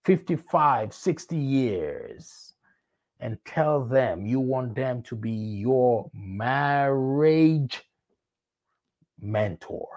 55, 0.05 0.93
60 0.93 1.37
years 1.37 2.53
and 3.19 3.37
tell 3.45 3.83
them 3.85 4.25
you 4.25 4.39
want 4.39 4.75
them 4.75 5.03
to 5.03 5.15
be 5.15 5.31
your 5.31 6.09
marriage 6.13 7.83
mentor. 9.19 9.87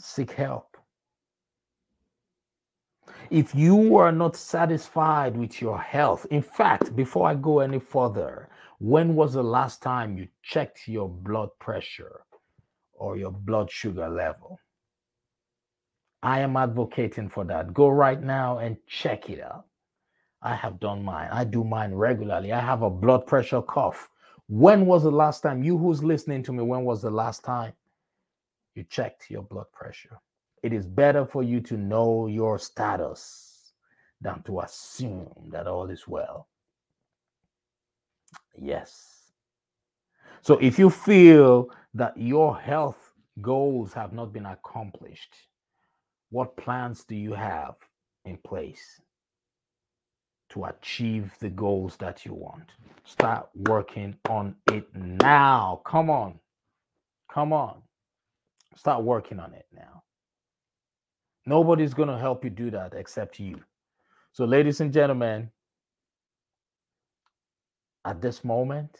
Seek 0.00 0.32
help. 0.32 0.76
If 3.30 3.54
you 3.54 3.96
are 3.96 4.12
not 4.12 4.36
satisfied 4.36 5.36
with 5.36 5.60
your 5.60 5.78
health, 5.78 6.26
in 6.30 6.42
fact, 6.42 6.94
before 6.94 7.28
I 7.28 7.34
go 7.34 7.60
any 7.60 7.78
further, 7.80 8.48
when 8.78 9.14
was 9.14 9.34
the 9.34 9.42
last 9.42 9.82
time 9.82 10.18
you 10.18 10.28
checked 10.42 10.86
your 10.86 11.08
blood 11.08 11.50
pressure 11.58 12.20
or 12.94 13.16
your 13.16 13.32
blood 13.32 13.70
sugar 13.70 14.08
level? 14.08 14.60
I 16.22 16.40
am 16.40 16.56
advocating 16.56 17.28
for 17.28 17.44
that. 17.44 17.72
Go 17.72 17.88
right 17.88 18.20
now 18.20 18.58
and 18.58 18.76
check 18.86 19.30
it 19.30 19.40
out. 19.40 19.66
I 20.42 20.54
have 20.54 20.80
done 20.80 21.02
mine. 21.02 21.28
I 21.32 21.44
do 21.44 21.64
mine 21.64 21.94
regularly. 21.94 22.52
I 22.52 22.60
have 22.60 22.82
a 22.82 22.90
blood 22.90 23.26
pressure 23.26 23.62
cuff. 23.62 24.08
When 24.48 24.86
was 24.86 25.02
the 25.02 25.10
last 25.10 25.40
time, 25.40 25.62
you 25.62 25.76
who's 25.76 26.04
listening 26.04 26.42
to 26.44 26.52
me, 26.52 26.62
when 26.62 26.84
was 26.84 27.02
the 27.02 27.10
last 27.10 27.44
time 27.44 27.72
you 28.74 28.84
checked 28.84 29.30
your 29.30 29.42
blood 29.42 29.66
pressure? 29.72 30.18
It 30.62 30.72
is 30.72 30.86
better 30.86 31.26
for 31.26 31.42
you 31.42 31.60
to 31.62 31.76
know 31.76 32.26
your 32.26 32.58
status 32.58 33.72
than 34.20 34.42
to 34.44 34.60
assume 34.60 35.50
that 35.50 35.66
all 35.66 35.90
is 35.90 36.06
well. 36.06 36.48
Yes. 38.56 39.32
So 40.42 40.58
if 40.58 40.78
you 40.78 40.90
feel 40.90 41.70
that 41.94 42.16
your 42.16 42.56
health 42.58 43.12
goals 43.40 43.92
have 43.92 44.12
not 44.12 44.32
been 44.32 44.46
accomplished, 44.46 45.34
what 46.30 46.56
plans 46.56 47.04
do 47.04 47.16
you 47.16 47.32
have 47.34 47.74
in 48.24 48.36
place 48.38 49.00
to 50.50 50.64
achieve 50.64 51.32
the 51.40 51.50
goals 51.50 51.96
that 51.98 52.24
you 52.26 52.34
want? 52.34 52.70
Start 53.04 53.48
working 53.54 54.16
on 54.28 54.56
it 54.72 54.86
now. 54.94 55.82
Come 55.86 56.10
on. 56.10 56.38
Come 57.32 57.52
on. 57.52 57.82
Start 58.76 59.04
working 59.04 59.38
on 59.40 59.54
it 59.54 59.66
now. 59.72 60.02
Nobody's 61.46 61.94
going 61.94 62.08
to 62.08 62.18
help 62.18 62.44
you 62.44 62.50
do 62.50 62.70
that 62.72 62.94
except 62.94 63.38
you. 63.38 63.60
So, 64.32 64.44
ladies 64.44 64.80
and 64.80 64.92
gentlemen, 64.92 65.50
at 68.04 68.20
this 68.20 68.44
moment, 68.44 68.96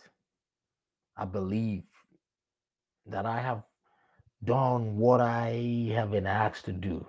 I 1.16 1.24
believe 1.24 1.85
that 3.07 3.27
I 3.27 3.41
have 3.41 3.62
done 4.45 4.97
what 4.97 5.20
I 5.20 5.93
have 5.95 6.11
been 6.12 6.27
asked 6.27 6.66
to 6.66 6.72
do. 6.72 7.07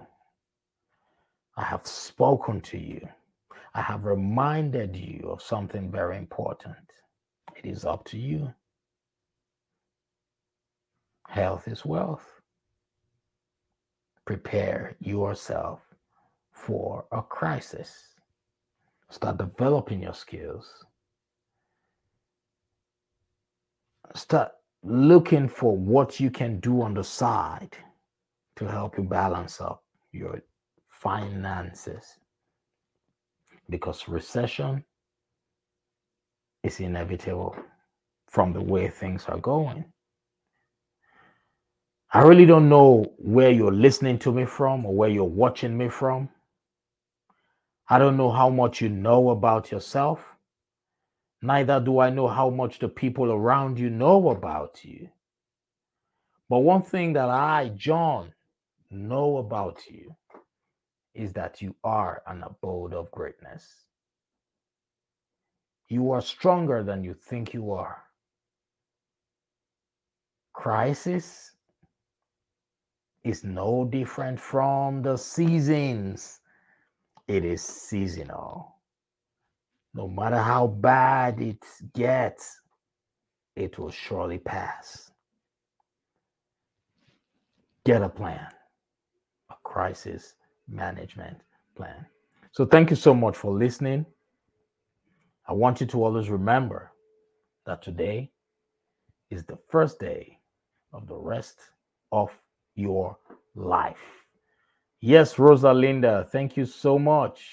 I 1.58 1.64
have 1.64 1.88
spoken 1.88 2.62
to 2.62 2.78
you. 2.78 3.02
I 3.74 3.82
have 3.82 4.06
reminded 4.06 4.96
you 4.96 5.28
of 5.30 5.42
something 5.42 5.92
very 5.92 6.18
important. 6.18 6.76
It 7.56 7.66
is 7.68 7.84
up 7.84 8.06
to 8.06 8.18
you. 8.18 8.54
Health 11.28 11.68
is 11.68 11.84
wealth. 11.84 12.26
Prepare 14.26 14.96
yourself 15.00 15.82
for 16.52 17.06
a 17.12 17.24
crisis. 17.24 17.92
Start 19.10 19.38
developing 19.38 20.04
your 20.04 20.14
skills. 20.14 20.86
Start 24.16 24.52
looking 24.84 25.50
for 25.50 25.76
what 25.76 26.20
you 26.20 26.30
can 26.30 26.60
do 26.60 26.82
on 26.82 26.94
the 26.94 27.04
side 27.04 27.76
to 28.58 28.66
help 28.66 28.98
you 28.98 29.04
balance 29.04 29.60
up 29.60 29.84
your 30.12 30.42
finances 31.02 32.18
because 33.70 34.08
recession 34.08 34.84
is 36.64 36.80
inevitable 36.80 37.56
from 38.28 38.54
the 38.54 38.62
way 38.62 38.90
things 38.90 39.26
are 39.28 39.38
going. 39.38 39.86
I 42.14 42.22
really 42.24 42.46
don't 42.46 42.70
know 42.70 43.14
where 43.18 43.52
you're 43.52 43.74
listening 43.74 44.18
to 44.20 44.32
me 44.32 44.46
from 44.46 44.86
or 44.86 44.96
where 44.96 45.10
you're 45.10 45.24
watching 45.26 45.78
me 45.78 45.90
from. 45.90 46.30
I 47.90 48.00
don't 48.00 48.18
know 48.18 48.32
how 48.32 48.50
much 48.50 48.82
you 48.82 48.90
know 48.90 49.30
about 49.30 49.72
yourself. 49.72 50.26
Neither 51.42 51.80
do 51.80 52.00
I 52.00 52.10
know 52.10 52.28
how 52.28 52.50
much 52.50 52.80
the 52.80 52.90
people 52.90 53.32
around 53.32 53.78
you 53.80 53.90
know 53.90 54.30
about 54.30 54.84
you. 54.84 55.10
But 56.50 56.60
one 56.60 56.82
thing 56.82 57.14
that 57.14 57.30
I, 57.30 57.72
John, 57.76 58.34
know 58.90 59.38
about 59.38 59.80
you 59.90 60.16
is 61.18 61.34
that 61.34 61.62
you 61.62 61.76
are 61.84 62.22
an 62.28 62.44
abode 62.44 62.94
of 62.94 63.12
greatness. 63.12 63.86
You 65.90 66.12
are 66.12 66.22
stronger 66.22 66.84
than 66.84 67.04
you 67.04 67.14
think 67.14 67.54
you 67.54 67.72
are. 67.72 68.04
Crisis 70.54 71.52
is 73.24 73.44
no 73.44 73.86
different 73.86 74.40
from 74.40 75.02
the 75.02 75.18
seasons, 75.18 76.40
it 77.28 77.44
is 77.44 77.62
seasonal. 77.62 78.76
No 79.94 80.08
matter 80.08 80.38
how 80.38 80.68
bad 80.68 81.42
it 81.42 81.66
gets, 81.94 82.62
it 83.56 83.78
will 83.80 83.92
surely 83.92 84.38
pass. 84.38 85.12
Get 87.84 88.04
a 88.04 88.10
plan. 88.10 88.48
A 89.50 89.56
crisis 89.64 90.37
management 90.68 91.38
plan. 91.76 92.06
So, 92.52 92.66
thank 92.66 92.90
you 92.90 92.96
so 92.96 93.14
much 93.14 93.36
for 93.36 93.54
listening. 93.54 94.06
I 95.48 95.54
want 95.54 95.80
you 95.82 95.88
to 95.88 96.04
always 96.04 96.30
remember 96.30 96.92
that 97.66 97.82
today 97.82 98.32
is 99.30 99.44
the 99.46 99.58
first 99.70 100.00
day 100.00 100.40
of 100.94 101.08
the 101.08 101.16
rest 101.16 101.60
of 102.12 102.30
your 102.76 103.18
life. 103.56 104.26
Yes, 105.02 105.36
Rosalinda, 105.36 106.28
thank 106.30 106.58
you 106.58 106.66
so 106.66 106.98
much. 106.98 107.46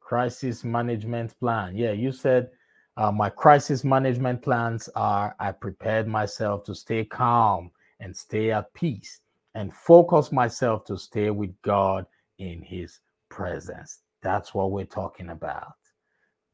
Crisis 0.00 0.64
management 0.64 1.38
plan. 1.40 1.76
Yeah, 1.76 1.92
you 1.92 2.12
said 2.12 2.50
uh, 2.96 3.10
my 3.10 3.28
crisis 3.28 3.82
management 3.84 4.42
plans 4.42 4.88
are 4.94 5.34
I 5.40 5.50
prepared 5.52 6.06
myself 6.06 6.64
to 6.64 6.74
stay 6.74 7.04
calm 7.04 7.70
and 8.00 8.16
stay 8.16 8.52
at 8.52 8.72
peace 8.74 9.20
and 9.54 9.74
focus 9.74 10.30
myself 10.30 10.84
to 10.84 10.96
stay 10.96 11.30
with 11.30 11.50
God 11.62 12.06
in 12.52 12.62
his 12.62 13.00
presence. 13.30 14.00
That's 14.22 14.54
what 14.54 14.70
we're 14.70 14.84
talking 14.84 15.30
about. 15.30 15.74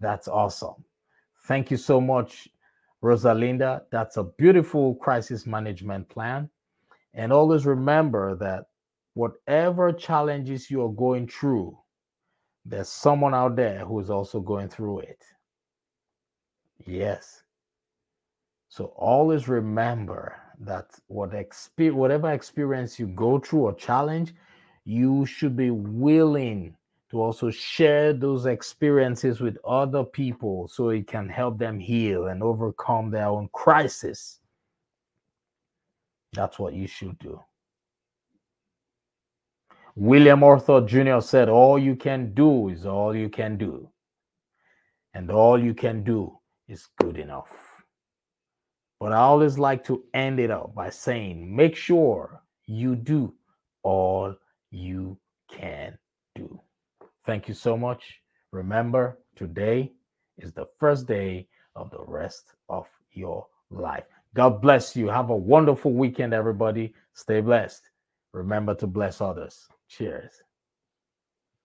That's 0.01 0.29
awesome. 0.29 0.85
Thank 1.47 1.71
you 1.71 1.77
so 1.77 2.01
much, 2.01 2.49
Rosalinda. 3.03 3.83
That's 3.91 4.17
a 4.17 4.25
beautiful 4.25 4.95
crisis 4.97 5.47
management 5.47 6.09
plan. 6.09 6.49
And 7.15 7.33
always 7.33 7.67
remember 7.67 8.37
that 8.37 8.65
whatever 9.15 9.93
challenges 9.93 10.71
you 10.71 10.83
are 10.85 10.93
going 10.93 11.29
through, 11.29 11.77
there's 12.65 12.89
someone 12.89 13.35
out 13.35 13.57
there 13.57 13.85
who 13.85 13.99
is 14.01 14.11
also 14.11 14.41
going 14.41 14.69
through 14.69 15.01
it. 15.01 15.25
Yes. 16.87 17.43
So 18.69 18.87
always 18.97 19.49
remember 19.49 20.37
that 20.61 20.87
what 21.09 21.33
whatever 21.77 22.31
experience 22.31 22.99
you 22.99 23.09
go 23.09 23.39
through 23.39 23.61
or 23.61 23.75
challenge, 23.75 24.33
you 24.85 25.27
should 25.27 25.57
be 25.57 25.71
willing 25.71 26.77
to 27.11 27.21
also 27.21 27.51
share 27.51 28.13
those 28.13 28.47
experiences 28.47 29.41
with 29.41 29.59
other 29.65 30.05
people 30.05 30.69
so 30.69 30.91
it 30.91 31.07
can 31.07 31.29
help 31.29 31.59
them 31.59 31.79
heal 31.79 32.27
and 32.27 32.43
overcome 32.43 33.11
their 33.11 33.27
own 33.27 33.49
crisis. 33.53 34.39
That's 36.33 36.59
what 36.59 36.75
you 36.75 36.87
should 36.87 37.19
do. 37.19 37.41
William 39.97 40.45
Arthur 40.45 40.81
Jr. 40.81 41.21
said, 41.21 41.49
All 41.49 41.79
you 41.79 41.97
can 41.97 42.33
do 42.33 42.69
is 42.69 42.87
all 42.87 43.15
you 43.15 43.29
can 43.29 43.57
do. 43.57 43.89
And 45.15 45.31
all 45.31 45.63
you 45.63 45.75
can 45.75 46.05
do 46.05 46.39
is 46.69 46.87
good 47.01 47.19
enough. 47.19 47.51
But 49.01 49.13
I 49.13 49.17
always 49.17 49.59
like 49.59 49.83
to 49.87 50.05
end 50.15 50.39
it 50.39 50.51
up 50.53 50.75
by 50.75 50.91
saying, 50.91 51.55
Make 51.55 51.75
sure 51.75 52.41
you 52.67 52.95
do 52.95 53.35
all 53.83 54.37
you 54.71 55.19
can 55.51 55.99
do. 56.35 56.61
Thank 57.25 57.49
you 57.49 57.55
so 57.55 57.77
much. 57.77 58.21
Remember, 58.53 59.19
today 59.37 59.93
is 60.39 60.53
the 60.53 60.67
first 60.79 61.07
day 61.07 61.49
of 61.77 61.91
the 61.91 62.03
rest 62.05 62.55
of 62.69 62.87
your 63.13 63.47
life. 63.71 64.05
God 64.35 64.61
bless 64.63 64.97
you. 64.97 65.09
Have 65.09 65.31
a 65.31 65.37
wonderful 65.37 65.93
weekend, 65.93 66.33
everybody. 66.35 66.95
Stay 67.15 67.41
blessed. 67.41 67.83
Remember 68.33 68.75
to 68.77 68.87
bless 68.87 69.21
others. 69.21 69.69
Cheers. 69.89 70.43